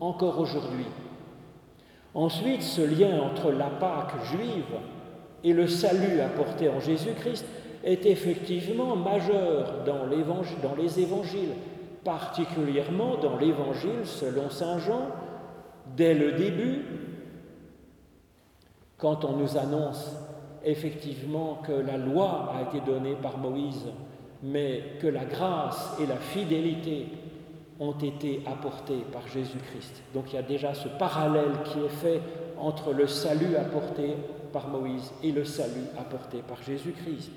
encore 0.00 0.38
aujourd'hui. 0.38 0.86
Ensuite, 2.14 2.62
ce 2.62 2.80
lien 2.80 3.20
entre 3.20 3.50
la 3.50 3.66
Pâque 3.66 4.14
juive 4.24 4.78
et 5.44 5.52
le 5.52 5.66
salut 5.66 6.20
apporté 6.20 6.70
en 6.70 6.80
Jésus-Christ 6.80 7.44
est 7.84 8.06
effectivement 8.06 8.96
majeur 8.96 9.84
dans, 9.84 10.06
les 10.06 11.00
évangiles, 11.00 11.52
particulièrement 12.02 13.18
dans 13.18 13.36
l'évangile 13.36 14.04
selon 14.04 14.48
Saint 14.48 14.78
Jean, 14.78 15.08
dès 15.94 16.14
le 16.14 16.32
début, 16.32 16.86
quand 18.96 19.26
on 19.26 19.36
nous 19.36 19.58
annonce 19.58 20.16
effectivement 20.64 21.60
que 21.66 21.72
la 21.72 21.98
loi 21.98 22.54
a 22.56 22.62
été 22.62 22.80
donnée 22.80 23.16
par 23.20 23.36
Moïse, 23.36 23.88
mais 24.42 24.82
que 24.98 25.06
la 25.06 25.26
grâce 25.26 25.94
et 26.00 26.06
la 26.06 26.16
fidélité 26.16 27.08
ont 27.80 27.92
été 27.92 28.40
apportées 28.46 29.04
par 29.12 29.26
Jésus-Christ. 29.28 30.02
Donc 30.14 30.32
il 30.32 30.36
y 30.36 30.38
a 30.38 30.42
déjà 30.42 30.72
ce 30.72 30.88
parallèle 30.88 31.52
qui 31.64 31.80
est 31.80 31.88
fait 31.88 32.22
entre 32.58 32.92
le 32.92 33.06
salut 33.06 33.56
apporté 33.56 34.14
par 34.52 34.68
Moïse 34.68 35.12
et 35.22 35.32
le 35.32 35.44
salut 35.44 35.86
apporté 35.98 36.38
par 36.46 36.62
Jésus-Christ. 36.62 37.30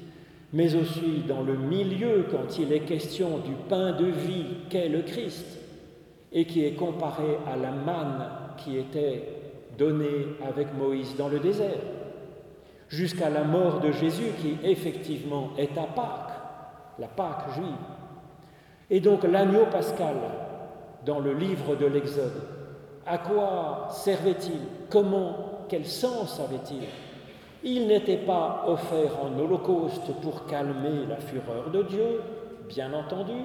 Mais 0.54 0.76
aussi 0.76 1.24
dans 1.28 1.42
le 1.42 1.58
milieu, 1.58 2.26
quand 2.32 2.58
il 2.58 2.72
est 2.72 2.82
question 2.82 3.40
du 3.40 3.54
pain 3.70 3.92
de 3.94 4.06
vie 4.06 4.46
qu'est 4.70 4.90
le 4.90 5.02
Christ, 5.02 5.46
et 6.32 6.46
qui 6.46 6.66
est 6.66 6.74
comparé 6.74 7.38
à 7.48 7.56
la 7.56 7.72
manne 7.72 8.30
qui 8.58 8.78
était 8.78 9.24
donnée 9.78 10.28
avec 10.48 10.68
Moïse 10.78 11.16
dans 11.18 11.30
le 11.30 11.40
désert 11.40 11.80
jusqu'à 12.90 13.30
la 13.30 13.44
mort 13.44 13.80
de 13.80 13.92
Jésus 13.92 14.32
qui 14.42 14.58
effectivement 14.64 15.52
est 15.58 15.78
à 15.78 15.84
Pâques, 15.84 16.40
la 17.00 17.08
Pâque 17.08 17.54
juive. 17.54 17.66
Et 18.90 19.00
donc 19.00 19.24
l'agneau 19.24 19.66
pascal 19.72 20.16
dans 21.06 21.20
le 21.20 21.34
livre 21.34 21.76
de 21.76 21.86
l'Exode 21.86 22.42
À 23.08 23.18
quoi 23.20 23.88
servait-il? 23.92 24.60
Comment? 24.90 25.64
Quel 25.70 25.86
sens 25.86 26.42
avait-il? 26.42 26.84
Il 27.64 27.88
n'était 27.88 28.18
pas 28.18 28.66
offert 28.68 29.24
en 29.24 29.40
holocauste 29.40 30.12
pour 30.22 30.46
calmer 30.46 31.06
la 31.08 31.16
fureur 31.18 31.70
de 31.72 31.84
Dieu, 31.84 32.22
bien 32.68 32.94
entendu. 32.94 33.42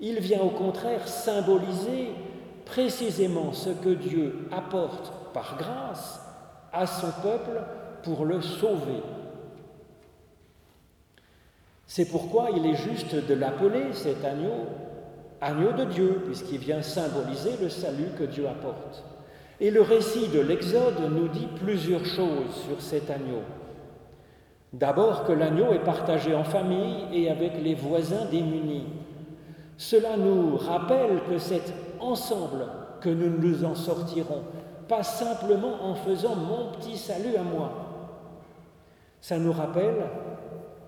Il 0.00 0.18
vient 0.20 0.40
au 0.40 0.50
contraire 0.50 1.06
symboliser 1.06 2.12
précisément 2.64 3.52
ce 3.52 3.70
que 3.70 3.90
Dieu 3.90 4.48
apporte 4.50 5.12
par 5.34 5.56
grâce 5.58 6.20
à 6.72 6.86
son 6.86 7.10
peuple 7.22 7.62
pour 8.02 8.24
le 8.24 8.40
sauver. 8.40 9.02
C'est 11.86 12.10
pourquoi 12.10 12.48
il 12.56 12.64
est 12.64 12.76
juste 12.76 13.14
de 13.14 13.34
l'appeler 13.34 13.92
cet 13.92 14.24
agneau 14.24 14.66
agneau 15.42 15.72
de 15.72 15.84
Dieu, 15.84 16.22
puisqu'il 16.24 16.58
vient 16.58 16.82
symboliser 16.82 17.56
le 17.60 17.68
salut 17.68 18.10
que 18.16 18.24
Dieu 18.24 18.46
apporte. 18.48 19.04
Et 19.60 19.70
le 19.70 19.82
récit 19.82 20.28
de 20.28 20.40
l'Exode 20.40 21.00
nous 21.10 21.28
dit 21.28 21.48
plusieurs 21.60 22.04
choses 22.04 22.54
sur 22.66 22.80
cet 22.80 23.10
agneau. 23.10 23.42
D'abord 24.72 25.24
que 25.24 25.32
l'agneau 25.32 25.72
est 25.72 25.84
partagé 25.84 26.34
en 26.34 26.44
famille 26.44 27.06
et 27.12 27.28
avec 27.28 27.62
les 27.62 27.74
voisins 27.74 28.24
démunis. 28.30 28.86
Cela 29.76 30.16
nous 30.16 30.56
rappelle 30.56 31.20
que 31.28 31.38
c'est 31.38 31.74
ensemble 32.00 32.66
que 33.00 33.10
nous 33.10 33.36
nous 33.38 33.64
en 33.64 33.74
sortirons, 33.74 34.42
pas 34.88 35.02
simplement 35.02 35.74
en 35.82 35.94
faisant 35.94 36.36
mon 36.36 36.72
petit 36.72 36.96
salut 36.96 37.36
à 37.36 37.42
moi. 37.42 37.72
Ça 39.20 39.38
nous 39.38 39.52
rappelle 39.52 40.04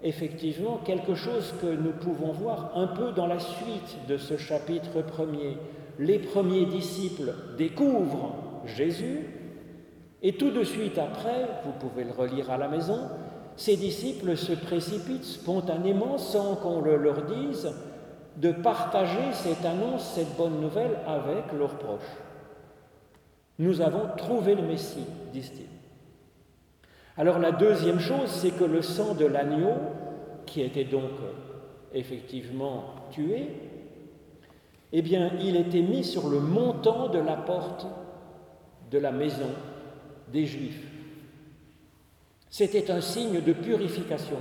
effectivement 0.04 0.78
quelque 0.84 1.14
chose 1.14 1.54
que 1.60 1.66
nous 1.66 1.92
pouvons 1.92 2.32
voir 2.32 2.72
un 2.76 2.86
peu 2.86 3.12
dans 3.12 3.26
la 3.26 3.40
suite 3.40 4.06
de 4.06 4.18
ce 4.18 4.36
chapitre 4.36 5.02
premier. 5.02 5.56
Les 5.98 6.18
premiers 6.18 6.66
disciples 6.66 7.34
découvrent 7.56 8.36
Jésus 8.66 9.26
et 10.22 10.34
tout 10.34 10.50
de 10.50 10.62
suite 10.62 10.98
après, 10.98 11.48
vous 11.64 11.72
pouvez 11.72 12.04
le 12.04 12.12
relire 12.12 12.50
à 12.50 12.58
la 12.58 12.68
maison, 12.68 13.08
ces 13.56 13.76
disciples 13.76 14.36
se 14.36 14.52
précipitent 14.52 15.24
spontanément 15.24 16.18
sans 16.18 16.56
qu'on 16.56 16.80
le 16.80 16.96
leur 16.96 17.22
dise 17.24 17.72
de 18.36 18.50
partager 18.50 19.32
cette 19.32 19.64
annonce, 19.64 20.12
cette 20.14 20.36
bonne 20.36 20.60
nouvelle 20.60 20.98
avec 21.06 21.52
leurs 21.56 21.76
proches. 21.76 22.00
Nous 23.58 23.80
avons 23.80 24.08
trouvé 24.16 24.54
le 24.54 24.62
Messie, 24.62 25.06
disent-ils. 25.32 25.73
Alors 27.16 27.38
la 27.38 27.52
deuxième 27.52 28.00
chose, 28.00 28.28
c'est 28.28 28.50
que 28.50 28.64
le 28.64 28.82
sang 28.82 29.14
de 29.14 29.24
l'agneau, 29.24 29.74
qui 30.46 30.62
était 30.62 30.84
donc 30.84 31.10
effectivement 31.92 32.94
tué, 33.12 33.48
eh 34.92 35.02
bien, 35.02 35.32
il 35.40 35.56
était 35.56 35.82
mis 35.82 36.04
sur 36.04 36.28
le 36.28 36.40
montant 36.40 37.08
de 37.08 37.18
la 37.18 37.36
porte 37.36 37.86
de 38.90 38.98
la 38.98 39.12
maison 39.12 39.50
des 40.32 40.46
Juifs. 40.46 40.86
C'était 42.50 42.90
un 42.90 43.00
signe 43.00 43.40
de 43.40 43.52
purification. 43.52 44.36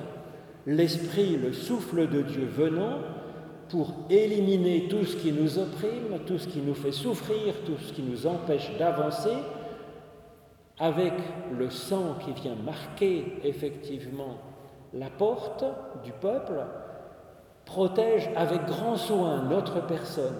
L'Esprit, 0.68 1.38
le 1.38 1.54
souffle 1.54 2.08
de 2.08 2.22
Dieu 2.22 2.46
venant 2.46 3.00
pour 3.70 3.94
éliminer 4.10 4.88
tout 4.88 5.04
ce 5.06 5.16
qui 5.16 5.32
nous 5.32 5.58
opprime, 5.58 6.20
tout 6.28 6.38
ce 6.38 6.48
qui 6.48 6.60
nous 6.60 6.76
fait 6.76 6.92
souffrir, 6.92 7.56
tout 7.66 7.78
ce 7.84 7.92
qui 7.92 8.04
nous 8.04 8.28
empêche 8.28 8.70
d'avancer, 8.78 9.34
avec 10.80 11.14
le 11.52 11.70
sang 11.70 12.16
qui 12.20 12.32
vient 12.34 12.56
marquer 12.56 13.40
effectivement 13.44 14.38
la 14.94 15.10
porte 15.10 15.64
du 16.04 16.12
peuple, 16.12 16.66
protège 17.66 18.30
avec 18.36 18.66
grand 18.66 18.96
soin 18.96 19.44
notre 19.44 19.86
personne, 19.86 20.36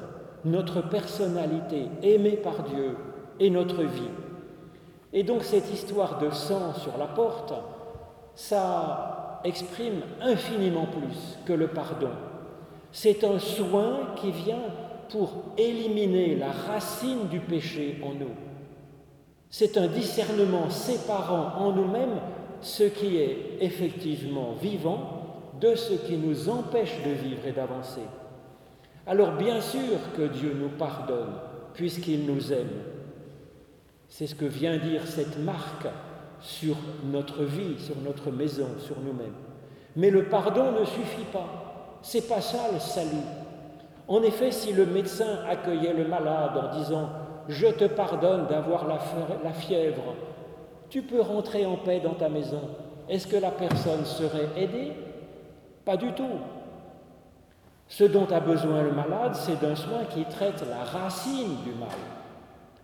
notre 0.46 0.82
personnalité 0.82 1.88
aimée 2.02 2.38
par 2.38 2.64
Dieu 2.64 2.98
et 3.40 3.50
notre 3.50 3.84
vie. 3.84 4.10
Et 5.14 5.24
donc 5.24 5.44
cette 5.44 5.72
histoire 5.72 6.20
de 6.20 6.30
sang 6.32 6.74
sur 6.74 6.98
la 6.98 7.08
porte, 7.08 7.54
ça 8.36 9.40
exprime 9.44 10.02
infiniment 10.22 10.88
plus 10.88 11.38
que 11.46 11.54
le 11.54 11.68
pardon. 11.68 12.10
C'est 12.92 13.24
un 13.24 13.40
soin 13.40 14.14
qui 14.16 14.32
vient 14.32 14.64
pour 15.10 15.34
éliminer 15.58 16.36
la 16.36 16.52
racine 16.52 17.28
du 17.30 17.40
péché 17.40 18.00
en 18.04 18.14
nous. 18.14 18.53
C'est 19.56 19.78
un 19.78 19.86
discernement 19.86 20.72
séparant 20.72 21.64
en 21.64 21.74
nous-mêmes 21.74 22.20
ce 22.62 22.86
qui 22.86 23.18
est 23.18 23.60
effectivement 23.62 24.54
vivant 24.60 25.52
de 25.62 25.76
ce 25.76 25.94
qui 25.94 26.18
nous 26.18 26.50
empêche 26.50 27.04
de 27.06 27.12
vivre 27.12 27.46
et 27.46 27.52
d'avancer. 27.52 28.02
Alors 29.06 29.34
bien 29.34 29.62
sûr 29.62 30.00
que 30.18 30.24
Dieu 30.24 30.58
nous 30.60 30.70
pardonne 30.70 31.36
puisqu'il 31.76 32.26
nous 32.26 32.52
aime. 32.52 32.82
C'est 34.10 34.26
ce 34.26 34.34
que 34.34 34.46
vient 34.46 34.78
dire 34.78 35.06
cette 35.06 35.38
marque 35.38 35.86
sur 36.40 36.76
notre 37.06 37.44
vie, 37.44 37.78
sur 37.78 37.98
notre 37.98 38.32
maison, 38.32 38.70
sur 38.80 39.00
nous-mêmes. 39.02 39.36
Mais 39.96 40.10
le 40.10 40.30
pardon 40.30 40.72
ne 40.72 40.84
suffit 40.84 41.30
pas. 41.32 42.00
C'est 42.02 42.28
pas 42.28 42.42
ça 42.42 42.72
le 42.74 42.80
salut. 42.80 43.28
En 44.08 44.24
effet, 44.24 44.50
si 44.52 44.74
le 44.74 44.88
médecin 44.88 45.42
accueillait 45.48 45.94
le 45.94 46.08
malade 46.08 46.58
en 46.58 46.76
disant 46.76 47.10
je 47.48 47.68
te 47.68 47.86
pardonne 47.86 48.48
d'avoir 48.48 48.88
la 48.88 49.54
fièvre, 49.54 50.16
tu 50.90 51.02
peux 51.02 51.22
rentrer 51.22 51.66
en 51.66 51.78
paix 51.78 52.00
dans 52.00 52.14
ta 52.14 52.30
maison. 52.30 52.62
Est-ce 53.10 53.28
que 53.28 53.38
la 53.38 53.52
personne 53.52 54.06
serait 54.06 54.50
aidée? 54.56 54.92
Pas 55.84 55.98
du 55.98 56.14
tout. 56.14 56.40
Ce 57.88 58.04
dont 58.04 58.28
a 58.28 58.40
besoin 58.40 58.84
le 58.84 58.92
malade, 58.92 59.36
c'est 59.36 59.60
d'un 59.60 59.76
soin 59.76 60.06
qui 60.10 60.24
traite 60.26 60.64
la 60.70 60.84
racine 60.84 61.58
du 61.64 61.72
mal. 61.72 61.90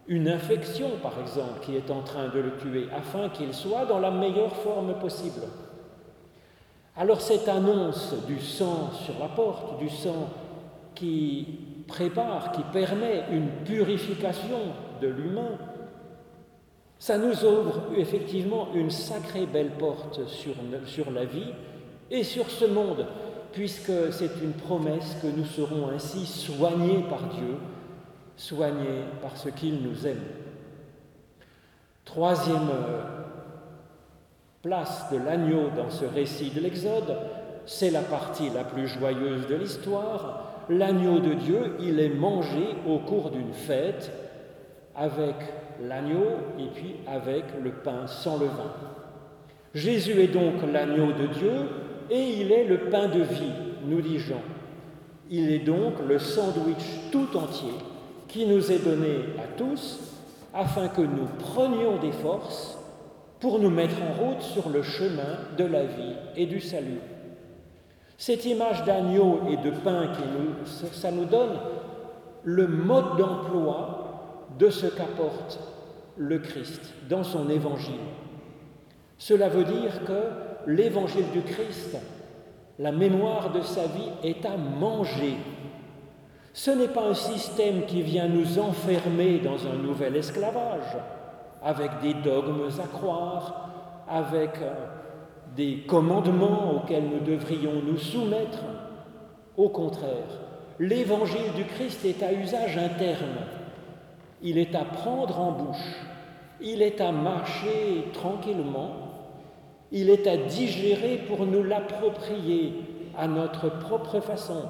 Une 0.08 0.28
infection, 0.28 0.90
par 1.02 1.14
exemple, 1.22 1.60
qui 1.62 1.76
est 1.76 1.92
en 1.92 2.02
train 2.02 2.30
de 2.30 2.40
le 2.40 2.58
tuer, 2.58 2.88
afin 2.96 3.30
qu'il 3.30 3.54
soit 3.54 3.86
dans 3.86 4.00
la 4.00 4.12
meilleure 4.12 4.56
forme 4.56 4.96
possible. 4.96 5.42
Alors 6.98 7.22
cette 7.22 7.48
annonce 7.48 8.14
du 8.28 8.40
sang 8.40 8.90
sur 8.92 9.14
la 9.20 9.28
porte, 9.28 9.80
du 9.80 9.88
sang 9.88 10.30
qui 10.96 11.60
prépare, 11.90 12.54
qui 12.54 12.62
permet 12.72 13.26
une 13.32 13.50
purification 13.66 14.60
de 15.02 15.08
l'humain, 15.08 15.58
ça 16.98 17.18
nous 17.18 17.44
ouvre 17.44 17.82
effectivement 17.98 18.70
une 18.74 18.92
sacrée 18.92 19.46
belle 19.46 19.72
porte 19.72 20.26
sur, 20.28 20.54
sur 20.86 21.12
la 21.12 21.26
vie 21.26 21.52
et 22.12 22.24
sur 22.24 22.50
ce 22.50 22.66
monde, 22.66 23.06
puisque 23.52 24.12
c'est 24.12 24.42
une 24.42 24.54
promesse 24.54 25.18
que 25.22 25.28
nous 25.28 25.46
serons 25.46 25.90
ainsi 25.90 26.26
soignés 26.26 27.04
par 27.10 27.24
Dieu, 27.30 27.56
soignés 28.38 29.04
parce 29.22 29.50
qu'il 29.52 29.82
nous 29.82 30.06
aime. 30.08 30.24
Troisième 32.06 32.70
euh, 32.70 33.02
place 34.62 35.06
de 35.12 35.18
l'agneau 35.18 35.70
dans 35.76 35.90
ce 35.90 36.06
récit 36.06 36.50
de 36.50 36.60
l'Exode, 36.60 37.18
c'est 37.66 37.92
la 37.92 38.02
partie 38.02 38.50
la 38.50 38.64
plus 38.64 38.88
joyeuse 38.88 39.48
de 39.48 39.56
l'histoire, 39.56 40.49
l'agneau 40.70 41.20
de 41.20 41.34
Dieu, 41.34 41.76
il 41.80 42.00
est 42.00 42.10
mangé 42.10 42.76
au 42.88 43.00
cours 43.00 43.32
d'une 43.32 43.54
fête 43.54 44.12
avec 44.96 45.36
l'agneau 45.82 46.26
et 46.60 46.68
puis 46.74 46.96
avec 47.08 47.46
le 47.62 47.72
pain 47.72 48.06
sans 48.08 48.38
levain. 48.38 48.74
Jésus 49.74 50.20
est 50.22 50.28
donc 50.28 50.56
l'agneau 50.72 51.12
de 51.14 51.28
Dieu 51.28 51.52
et 52.10 52.42
il 52.42 52.52
est 52.52 52.66
le 52.66 52.90
pain 52.90 53.08
de 53.08 53.22
vie, 53.22 53.54
nous 53.86 54.02
dit 54.02 54.20
Jean. 54.20 54.42
Il 55.30 55.52
est 55.52 55.60
donc 55.60 55.94
le 56.08 56.18
sandwich 56.18 57.12
tout 57.12 57.36
entier 57.36 57.74
qui 58.28 58.46
nous 58.46 58.72
est 58.72 58.84
donné 58.84 59.16
à 59.38 59.58
tous 59.58 60.00
afin 60.54 60.88
que 60.88 61.02
nous 61.02 61.28
prenions 61.40 61.98
des 61.98 62.12
forces 62.12 62.78
pour 63.40 63.60
nous 63.60 63.70
mettre 63.70 63.96
en 64.02 64.24
route 64.24 64.42
sur 64.42 64.70
le 64.70 64.82
chemin 64.82 65.38
de 65.58 65.64
la 65.64 65.86
vie 65.86 66.16
et 66.36 66.46
du 66.46 66.60
salut. 66.60 67.00
Cette 68.20 68.44
image 68.44 68.84
d'agneau 68.84 69.40
et 69.50 69.56
de 69.56 69.72
pain, 69.72 70.08
qui 70.08 70.24
nous, 70.24 70.66
ça 70.92 71.10
nous 71.10 71.24
donne 71.24 71.58
le 72.44 72.68
mode 72.68 73.16
d'emploi 73.16 74.44
de 74.60 74.70
ce 74.70 74.88
qu'apporte 74.88 75.58
le 76.18 76.38
Christ 76.40 76.82
dans 77.10 77.24
son 77.24 77.50
évangile. 77.50 77.94
Cela 79.18 79.48
veut 79.48 79.64
dire 79.64 80.04
que 80.06 80.70
l'évangile 80.70 81.32
du 81.32 81.44
Christ, 81.44 81.96
la 82.78 82.92
mémoire 82.92 83.54
de 83.54 83.62
sa 83.62 83.84
vie, 83.84 84.12
est 84.22 84.46
à 84.46 84.58
manger. 84.58 85.38
Ce 86.52 86.72
n'est 86.72 86.90
pas 86.90 87.08
un 87.08 87.14
système 87.14 87.86
qui 87.86 88.02
vient 88.02 88.28
nous 88.28 88.60
enfermer 88.60 89.40
dans 89.40 89.66
un 89.66 89.78
nouvel 89.78 90.18
esclavage, 90.18 90.98
avec 91.64 92.02
des 92.02 92.16
dogmes 92.16 92.68
à 92.84 92.88
croire, 92.88 93.70
avec 94.10 94.58
euh, 94.62 94.74
des 95.56 95.84
commandements 95.88 96.76
auxquels 96.76 97.04
nous 97.04 97.26
devrions 97.26 97.82
nous 97.86 97.98
soumettre. 97.98 98.64
Au 99.58 99.70
contraire, 99.70 100.40
l'évangile 100.80 101.54
du 101.56 101.66
Christ 101.66 102.06
est 102.06 102.24
à 102.24 102.34
usage 102.34 102.78
interne. 102.78 103.46
Il 104.42 104.58
est 104.58 104.76
à 104.76 104.86
prendre 104.86 105.40
en 105.40 105.52
bouche, 105.52 105.96
il 106.62 106.82
est 106.82 107.02
à 107.02 107.12
marcher 107.12 108.06
tranquillement, 108.14 108.92
il 109.92 110.10
est 110.10 110.28
à 110.28 110.38
digérer 110.38 111.18
pour 111.28 111.46
nous 111.46 111.64
l'approprier 111.64 112.74
à 113.18 113.28
notre 113.28 113.70
propre 113.80 114.22
façon, 114.22 114.64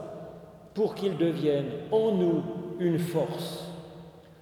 pour 0.74 0.96
qu'il 0.96 1.18
devienne 1.18 1.70
en 1.92 2.12
nous 2.12 2.42
une 2.80 3.00
force. 3.00 3.66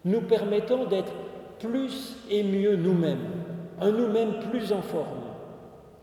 nous 0.06 0.22
permettant 0.22 0.86
d'être 0.86 1.12
plus 1.60 2.16
et 2.30 2.44
mieux 2.44 2.78
nous-mêmes, 2.78 3.26
un 3.82 3.92
nous-mêmes 3.92 4.40
plus 4.50 4.72
en 4.72 4.82
forme, 4.82 5.27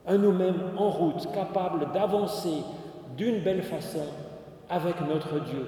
un 0.07 0.19
nous-mêmes 0.19 0.73
en 0.77 0.91
route, 0.91 1.33
capable 1.33 1.93
d'avancer 1.93 2.63
d'une 3.17 3.41
belle 3.41 3.63
façon 3.63 4.07
avec 4.69 5.01
notre 5.09 5.41
Dieu, 5.41 5.67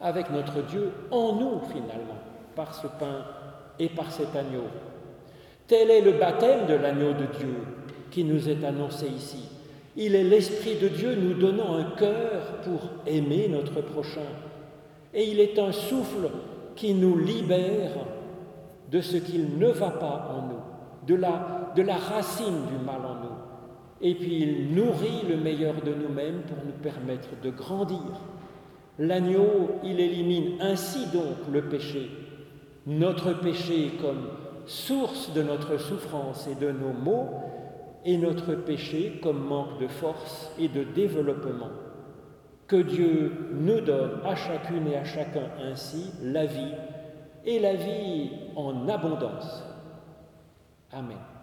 avec 0.00 0.30
notre 0.30 0.62
Dieu 0.62 0.92
en 1.10 1.34
nous 1.34 1.60
finalement, 1.72 2.18
par 2.54 2.74
ce 2.74 2.86
pain 2.86 3.24
et 3.78 3.88
par 3.88 4.10
cet 4.10 4.34
agneau. 4.34 4.64
Tel 5.66 5.90
est 5.90 6.02
le 6.02 6.12
baptême 6.12 6.66
de 6.66 6.74
l'agneau 6.74 7.12
de 7.12 7.26
Dieu 7.38 7.56
qui 8.10 8.24
nous 8.24 8.48
est 8.48 8.64
annoncé 8.64 9.06
ici. 9.06 9.48
Il 9.96 10.14
est 10.14 10.24
l'Esprit 10.24 10.76
de 10.76 10.88
Dieu 10.88 11.14
nous 11.14 11.34
donnant 11.34 11.76
un 11.76 11.90
cœur 11.96 12.42
pour 12.64 12.80
aimer 13.06 13.48
notre 13.48 13.80
prochain. 13.80 14.20
Et 15.12 15.24
il 15.24 15.40
est 15.40 15.58
un 15.58 15.72
souffle 15.72 16.28
qui 16.74 16.94
nous 16.94 17.16
libère 17.16 17.92
de 18.90 19.00
ce 19.00 19.16
qu'il 19.16 19.58
ne 19.58 19.68
va 19.68 19.90
pas 19.90 20.36
en 20.36 20.48
nous, 20.48 21.06
de 21.06 21.14
la, 21.14 21.63
de 21.74 21.82
la 21.82 21.96
racine 21.96 22.66
du 22.66 22.84
mal 22.84 23.04
en 23.04 23.14
nous. 23.14 23.36
Et 24.00 24.14
puis 24.14 24.42
il 24.42 24.74
nourrit 24.74 25.26
le 25.28 25.36
meilleur 25.36 25.74
de 25.82 25.94
nous-mêmes 25.94 26.42
pour 26.42 26.58
nous 26.64 26.72
permettre 26.82 27.28
de 27.42 27.50
grandir. 27.50 28.20
L'agneau, 28.98 29.80
il 29.82 29.98
élimine 29.98 30.60
ainsi 30.60 31.06
donc 31.06 31.36
le 31.52 31.62
péché, 31.68 32.10
notre 32.86 33.32
péché 33.40 33.92
comme 34.00 34.28
source 34.66 35.32
de 35.32 35.42
notre 35.42 35.78
souffrance 35.78 36.46
et 36.46 36.54
de 36.54 36.70
nos 36.70 36.92
maux, 36.92 37.28
et 38.04 38.18
notre 38.18 38.54
péché 38.54 39.18
comme 39.22 39.46
manque 39.46 39.80
de 39.80 39.88
force 39.88 40.52
et 40.58 40.68
de 40.68 40.84
développement. 40.84 41.70
Que 42.66 42.76
Dieu 42.76 43.32
nous 43.52 43.80
donne 43.80 44.20
à 44.24 44.34
chacune 44.34 44.86
et 44.88 44.96
à 44.96 45.04
chacun 45.04 45.48
ainsi 45.62 46.12
la 46.22 46.46
vie, 46.46 46.74
et 47.44 47.58
la 47.58 47.74
vie 47.74 48.30
en 48.56 48.88
abondance. 48.88 49.64
Amen. 50.92 51.33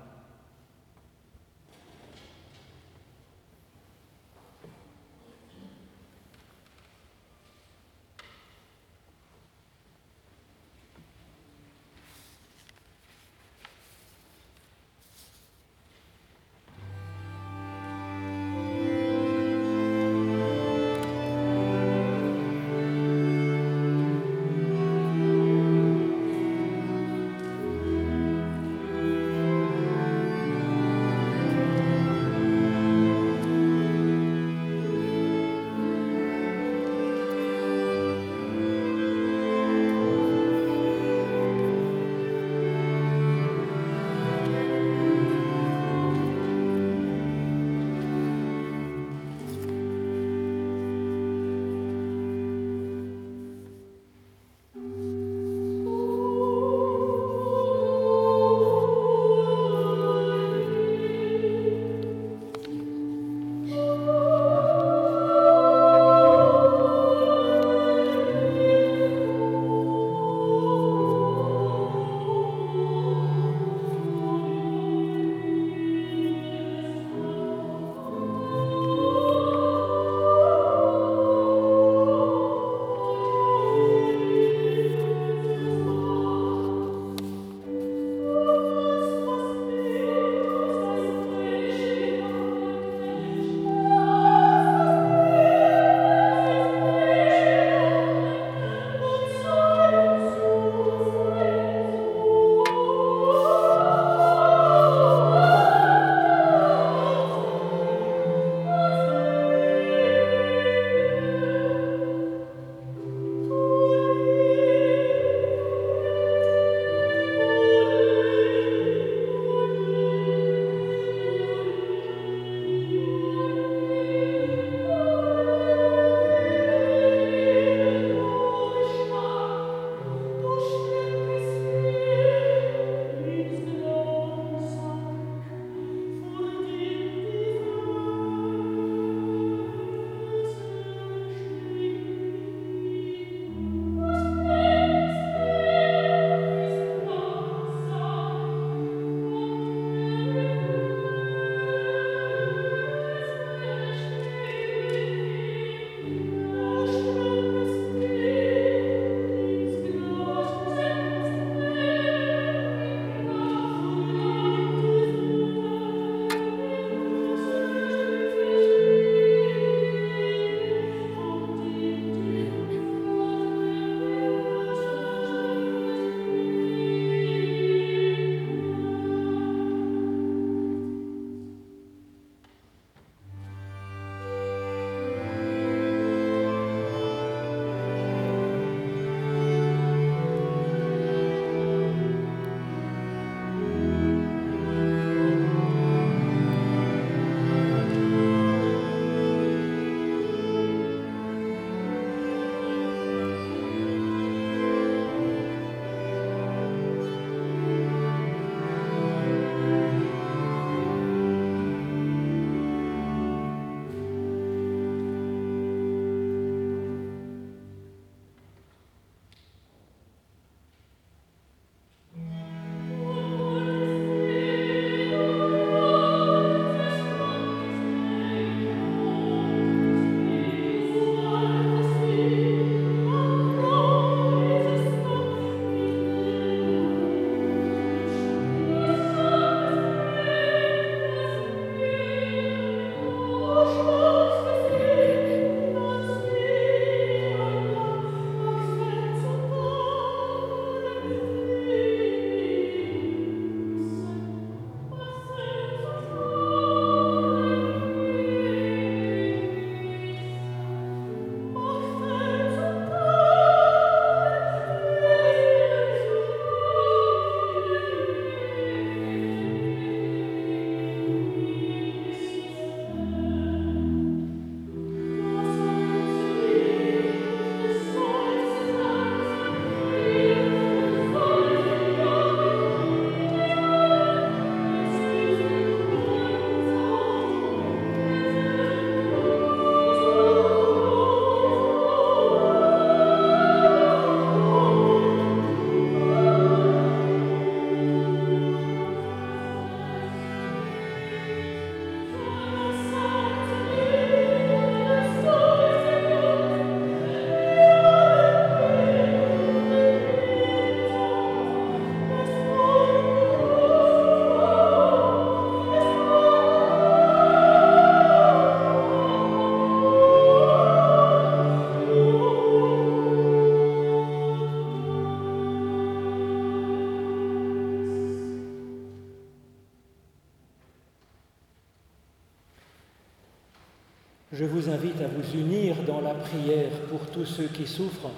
Unir 335.34 335.76
dans 335.88 336.02
la 336.02 336.14
prière 336.14 336.72
pour 336.90 337.02
tous 337.08 337.26
ceux 337.26 337.48
qui 337.48 337.68
souffrent 337.68 338.10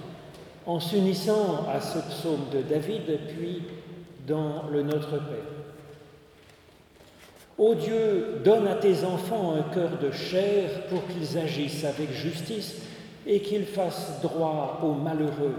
en 0.65 0.79
s'unissant 0.79 1.65
à 1.69 1.81
ce 1.81 1.99
psaume 1.99 2.45
de 2.51 2.61
David, 2.61 3.19
puis 3.35 3.63
dans 4.27 4.63
le 4.71 4.81
Notre 4.81 5.17
Père. 5.17 5.53
Ô 7.57 7.75
Dieu, 7.75 8.39
donne 8.43 8.67
à 8.67 8.75
tes 8.75 9.03
enfants 9.03 9.53
un 9.53 9.73
cœur 9.73 9.97
de 10.01 10.11
chair 10.11 10.87
pour 10.89 11.05
qu'ils 11.07 11.37
agissent 11.37 11.85
avec 11.85 12.11
justice 12.11 12.77
et 13.27 13.41
qu'ils 13.41 13.65
fassent 13.65 14.21
droit 14.21 14.79
aux 14.83 14.93
malheureux. 14.93 15.55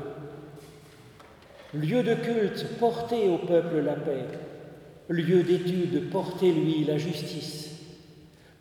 Lieu 1.73 2.03
de 2.03 2.15
culte, 2.15 2.67
portez 2.79 3.29
au 3.29 3.39
peuple 3.39 3.81
la 3.81 3.95
paix. 3.95 4.25
Lieu 5.09 5.43
d'étude, 5.43 6.11
portez-lui 6.11 6.85
la 6.85 6.99
justice. 6.99 7.71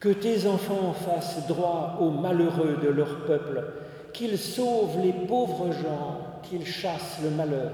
Que 0.04 0.10
tes 0.10 0.46
enfants 0.48 0.92
fassent 0.92 1.48
droit 1.48 1.98
aux 2.02 2.10
malheureux 2.10 2.78
de 2.84 2.90
leur 2.90 3.24
peuple, 3.24 3.64
qu'ils 4.12 4.38
sauvent 4.38 5.00
les 5.02 5.14
pauvres 5.14 5.72
gens, 5.72 6.18
qu'ils 6.44 6.66
chassent 6.66 7.22
le 7.24 7.30
malheur. 7.30 7.72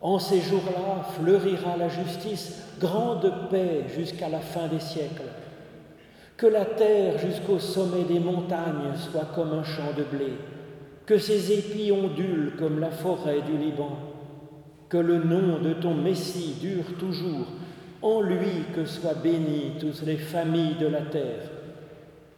En 0.00 0.18
ces 0.18 0.40
jours-là 0.40 1.02
fleurira 1.18 1.76
la 1.76 1.90
justice, 1.90 2.62
grande 2.80 3.30
paix 3.50 3.84
jusqu'à 3.94 4.30
la 4.30 4.40
fin 4.40 4.68
des 4.68 4.80
siècles. 4.80 5.28
Que 6.38 6.46
la 6.46 6.64
terre 6.64 7.18
jusqu'au 7.18 7.58
sommet 7.58 8.04
des 8.04 8.20
montagnes 8.20 8.96
soit 8.96 9.28
comme 9.34 9.52
un 9.52 9.64
champ 9.64 9.92
de 9.94 10.04
blé, 10.04 10.32
que 11.04 11.18
ses 11.18 11.52
épis 11.52 11.92
ondulent 11.92 12.56
comme 12.58 12.80
la 12.80 12.90
forêt 12.90 13.42
du 13.42 13.58
Liban, 13.58 13.98
que 14.88 14.96
le 14.96 15.18
nom 15.18 15.58
de 15.58 15.74
ton 15.74 15.92
Messie 15.92 16.56
dure 16.58 16.96
toujours, 16.98 17.48
en 18.02 18.20
lui 18.20 18.64
que 18.74 18.84
soient 18.84 19.14
bénies 19.14 19.72
toutes 19.80 20.02
les 20.02 20.16
familles 20.16 20.76
de 20.80 20.86
la 20.86 21.02
terre. 21.02 21.50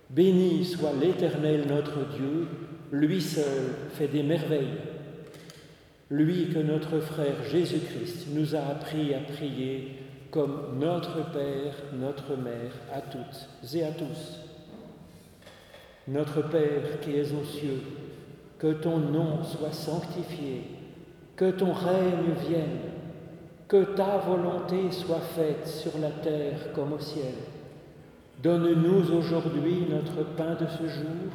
Béni 0.09 0.65
soit 0.65 0.93
l'Éternel 1.01 1.67
notre 1.69 1.99
Dieu, 2.17 2.49
lui 2.93 3.21
seul 3.21 3.75
fait 3.93 4.09
des 4.09 4.23
merveilles. 4.23 4.79
Lui 6.11 6.49
que 6.49 6.59
notre 6.59 6.99
frère 6.99 7.45
Jésus-Christ 7.51 8.27
nous 8.35 8.57
a 8.57 8.61
appris 8.61 9.15
à 9.15 9.21
prier 9.21 9.97
comme 10.31 10.79
notre 10.81 11.31
Père, 11.31 11.75
notre 11.95 12.37
Mère, 12.37 12.73
à 12.93 13.01
toutes 13.01 13.49
et 13.75 13.85
à 13.85 13.93
tous. 13.93 14.41
Notre 16.09 16.43
Père 16.49 17.01
qui 17.01 17.13
es 17.13 17.33
aux 17.33 17.45
cieux, 17.45 17.81
que 18.59 18.73
ton 18.73 18.99
nom 18.99 19.45
soit 19.45 19.73
sanctifié, 19.73 20.65
que 21.37 21.51
ton 21.51 21.73
règne 21.73 22.35
vienne, 22.49 22.79
que 23.71 23.85
ta 23.95 24.19
volonté 24.19 24.91
soit 24.91 25.21
faite 25.21 25.69
sur 25.69 25.93
la 26.01 26.11
terre 26.11 26.73
comme 26.75 26.93
au 26.93 26.99
ciel. 26.99 27.35
Donne-nous 28.43 29.13
aujourd'hui 29.17 29.87
notre 29.89 30.25
pain 30.35 30.57
de 30.61 30.67
ce 30.67 30.89
jour, 30.89 31.31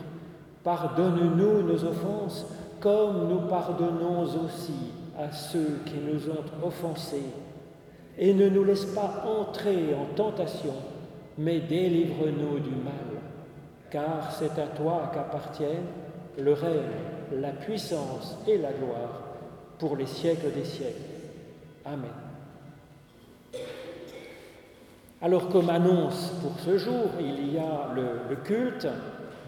pardonne-nous 0.61 1.61
nos 1.61 1.85
offenses 1.85 2.45
comme 2.81 3.29
nous 3.29 3.47
pardonnons 3.47 4.23
aussi 4.23 4.91
à 5.17 5.31
ceux 5.31 5.79
qui 5.85 5.95
nous 5.95 6.29
ont 6.29 6.67
offensés. 6.67 7.23
Et 8.17 8.33
ne 8.33 8.49
nous 8.49 8.65
laisse 8.65 8.85
pas 8.85 9.23
entrer 9.25 9.95
en 9.95 10.13
tentation, 10.13 10.73
mais 11.37 11.61
délivre-nous 11.61 12.59
du 12.59 12.75
mal, 12.75 13.21
car 13.89 14.33
c'est 14.33 14.59
à 14.59 14.67
toi 14.67 15.09
qu'appartiennent 15.13 15.87
le 16.37 16.51
règne, 16.51 17.39
la 17.39 17.51
puissance 17.51 18.37
et 18.45 18.57
la 18.57 18.73
gloire 18.73 19.21
pour 19.79 19.95
les 19.95 20.05
siècles 20.05 20.51
des 20.51 20.65
siècles. 20.65 21.01
Amen. 21.85 22.24
Alors 25.21 25.49
comme 25.49 25.69
annonce 25.69 26.33
pour 26.41 26.59
ce 26.59 26.77
jour, 26.77 27.09
il 27.19 27.53
y 27.53 27.57
a 27.57 27.87
le, 27.95 28.35
culte 28.43 28.87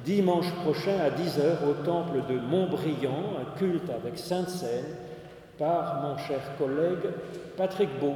dimanche 0.06 0.50
prochain 0.64 0.98
à 1.00 1.10
10h 1.10 1.70
au 1.70 1.74
temple 1.84 2.22
de 2.30 2.40
Montbriand, 2.40 3.36
un 3.42 3.58
culte 3.58 3.90
avec 3.90 4.18
Sainte 4.18 4.50
Seine 4.50 4.86
par 5.60 6.02
mon 6.02 6.18
cher 6.18 6.40
collègue 6.58 7.12
Patrick 7.58 7.90
Beau. 8.00 8.14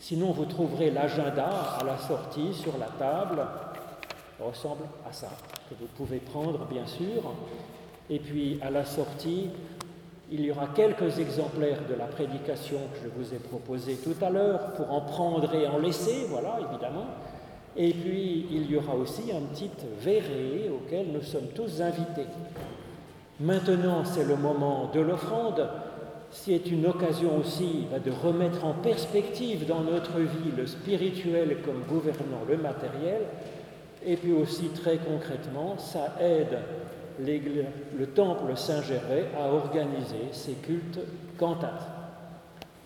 Sinon, 0.00 0.32
vous 0.32 0.46
trouverez 0.46 0.90
l'agenda 0.90 1.48
à 1.78 1.84
la 1.84 1.98
sortie 1.98 2.54
sur 2.54 2.76
la 2.78 2.86
table. 2.86 3.46
Ressemble 4.40 4.84
à 5.08 5.12
ça, 5.12 5.28
que 5.68 5.74
vous 5.78 5.88
pouvez 5.96 6.18
prendre 6.18 6.66
bien 6.66 6.86
sûr. 6.86 7.22
Et 8.08 8.18
puis 8.18 8.58
à 8.62 8.70
la 8.70 8.84
sortie, 8.84 9.50
il 10.32 10.44
y 10.44 10.50
aura 10.50 10.68
quelques 10.74 11.18
exemplaires 11.18 11.80
de 11.88 11.94
la 11.94 12.06
prédication 12.06 12.78
que 12.94 13.00
je 13.02 13.08
vous 13.08 13.34
ai 13.34 13.38
proposée 13.38 13.96
tout 13.96 14.14
à 14.24 14.30
l'heure 14.30 14.74
pour 14.76 14.92
en 14.92 15.00
prendre 15.00 15.52
et 15.54 15.66
en 15.66 15.78
laisser, 15.78 16.26
voilà, 16.28 16.58
évidemment. 16.70 17.06
Et 17.76 17.92
puis, 17.92 18.46
il 18.50 18.70
y 18.70 18.76
aura 18.76 18.94
aussi 18.94 19.32
un 19.32 19.40
petit 19.52 19.70
verret 20.00 20.70
auquel 20.70 21.06
nous 21.12 21.22
sommes 21.22 21.48
tous 21.54 21.80
invités. 21.80 22.28
Maintenant, 23.40 24.04
c'est 24.04 24.24
le 24.24 24.36
moment 24.36 24.90
de 24.94 25.00
l'offrande. 25.00 25.68
C'est 26.30 26.66
une 26.66 26.86
occasion 26.86 27.38
aussi 27.38 27.86
bah, 27.90 27.98
de 27.98 28.12
remettre 28.12 28.64
en 28.64 28.74
perspective 28.74 29.66
dans 29.66 29.80
notre 29.80 30.18
vie 30.18 30.52
le 30.56 30.66
spirituel 30.66 31.56
comme 31.64 31.82
gouvernant 31.88 32.44
le 32.48 32.56
matériel. 32.56 33.22
Et 34.06 34.16
puis 34.16 34.32
aussi, 34.32 34.68
très 34.68 34.98
concrètement, 34.98 35.76
ça 35.78 36.14
aide 36.20 36.58
le 37.26 38.06
temple 38.06 38.56
Saint-Géret 38.56 39.26
à 39.38 39.52
organiser 39.52 40.28
ses 40.32 40.54
cultes 40.54 41.00
cantates. 41.38 41.86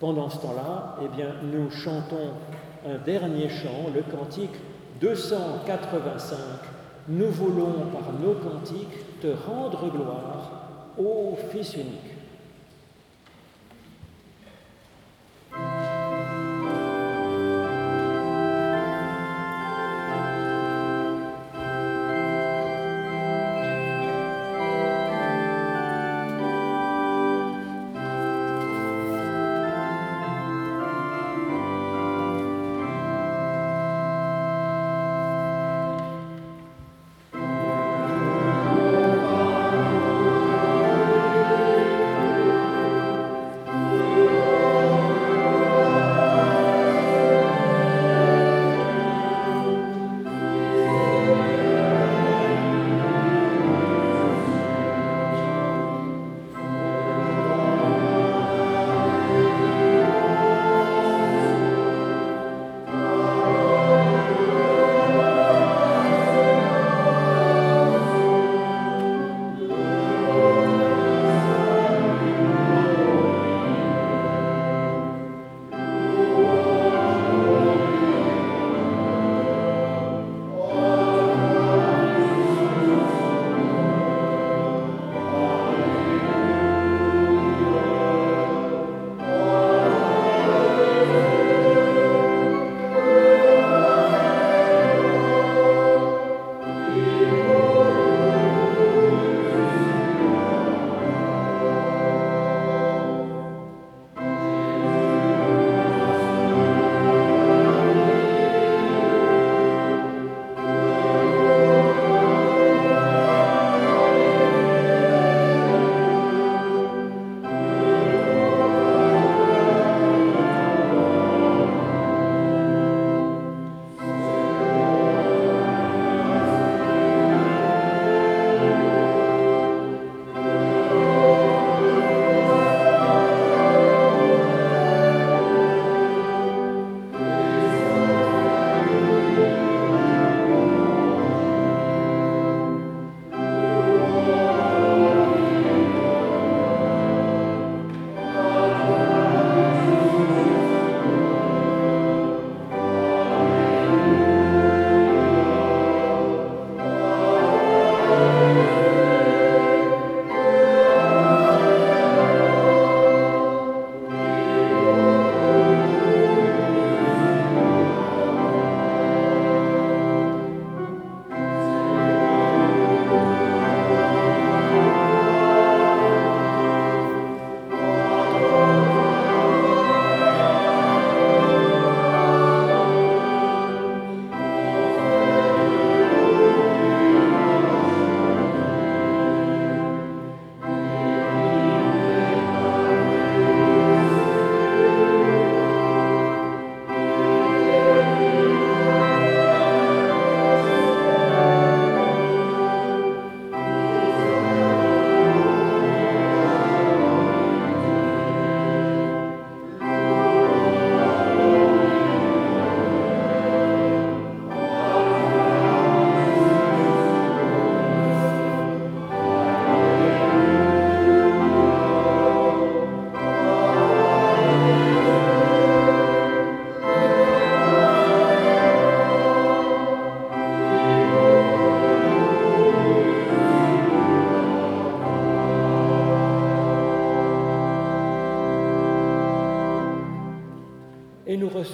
Pendant 0.00 0.28
ce 0.28 0.38
temps-là, 0.38 0.96
eh 1.02 1.08
bien, 1.16 1.34
nous 1.42 1.70
chantons 1.70 2.32
un 2.86 2.98
dernier 2.98 3.48
chant, 3.48 3.90
le 3.94 4.02
cantique 4.02 4.54
285, 5.00 6.38
nous 7.08 7.30
voulons 7.30 7.86
par 7.92 8.12
nos 8.20 8.34
cantiques 8.34 9.20
te 9.20 9.28
rendre 9.46 9.90
gloire, 9.90 10.68
ô 10.98 11.36
Fils 11.50 11.74
unique. 11.74 12.13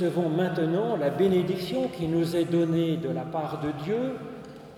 Recevons 0.01 0.31
maintenant 0.31 0.97
la 0.97 1.11
bénédiction 1.11 1.89
qui 1.89 2.07
nous 2.07 2.35
est 2.35 2.47
donnée 2.47 2.97
de 2.97 3.11
la 3.11 3.23
part 3.23 3.61
de 3.61 3.85
Dieu 3.85 4.15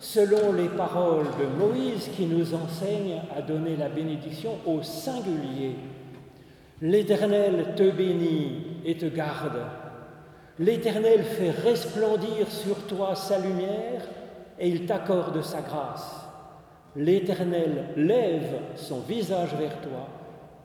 selon 0.00 0.52
les 0.52 0.68
paroles 0.68 1.26
de 1.38 1.64
Moïse 1.64 2.08
qui 2.16 2.26
nous 2.26 2.54
enseigne 2.54 3.20
à 3.36 3.40
donner 3.40 3.76
la 3.76 3.88
bénédiction 3.88 4.58
au 4.66 4.82
singulier. 4.82 5.76
L'Éternel 6.80 7.74
te 7.76 7.88
bénit 7.88 8.66
et 8.84 8.96
te 8.96 9.06
garde. 9.06 9.60
L'Éternel 10.58 11.22
fait 11.22 11.50
resplendir 11.50 12.48
sur 12.48 12.76
toi 12.88 13.14
sa 13.14 13.38
lumière 13.38 14.02
et 14.58 14.68
il 14.68 14.86
t'accorde 14.86 15.40
sa 15.42 15.60
grâce. 15.60 16.26
L'Éternel 16.96 17.90
lève 17.96 18.56
son 18.74 19.00
visage 19.00 19.54
vers 19.54 19.80
toi 19.82 20.08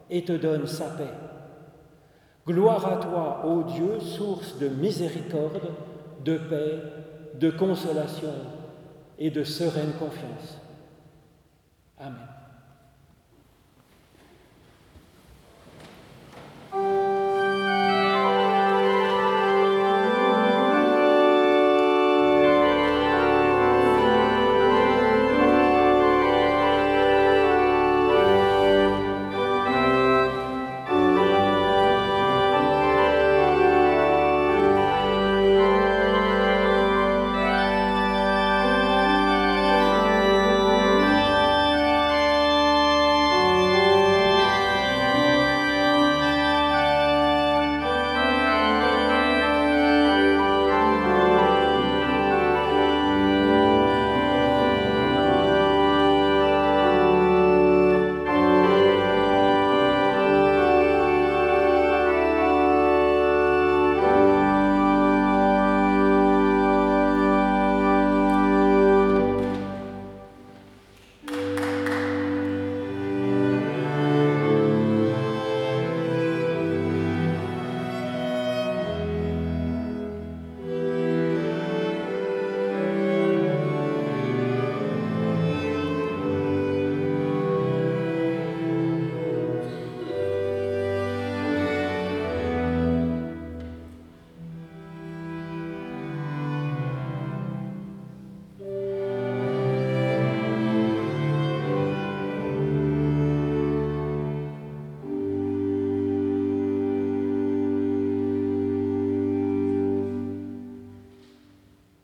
et 0.09 0.23
te 0.23 0.33
donne 0.33 0.65
sa 0.65 0.85
paix. 0.85 1.26
Gloire 2.47 2.85
à 2.87 2.95
toi, 2.95 3.45
ô 3.45 3.63
Dieu, 3.63 3.99
source 3.99 4.57
de 4.57 4.69
miséricorde, 4.69 5.73
de 6.23 6.37
paix, 6.37 6.81
de 7.33 7.51
consolation 7.51 8.33
et 9.19 9.29
de 9.29 9.43
sereine 9.43 9.91
confiance. 9.99 10.57
Amen. 11.99 12.36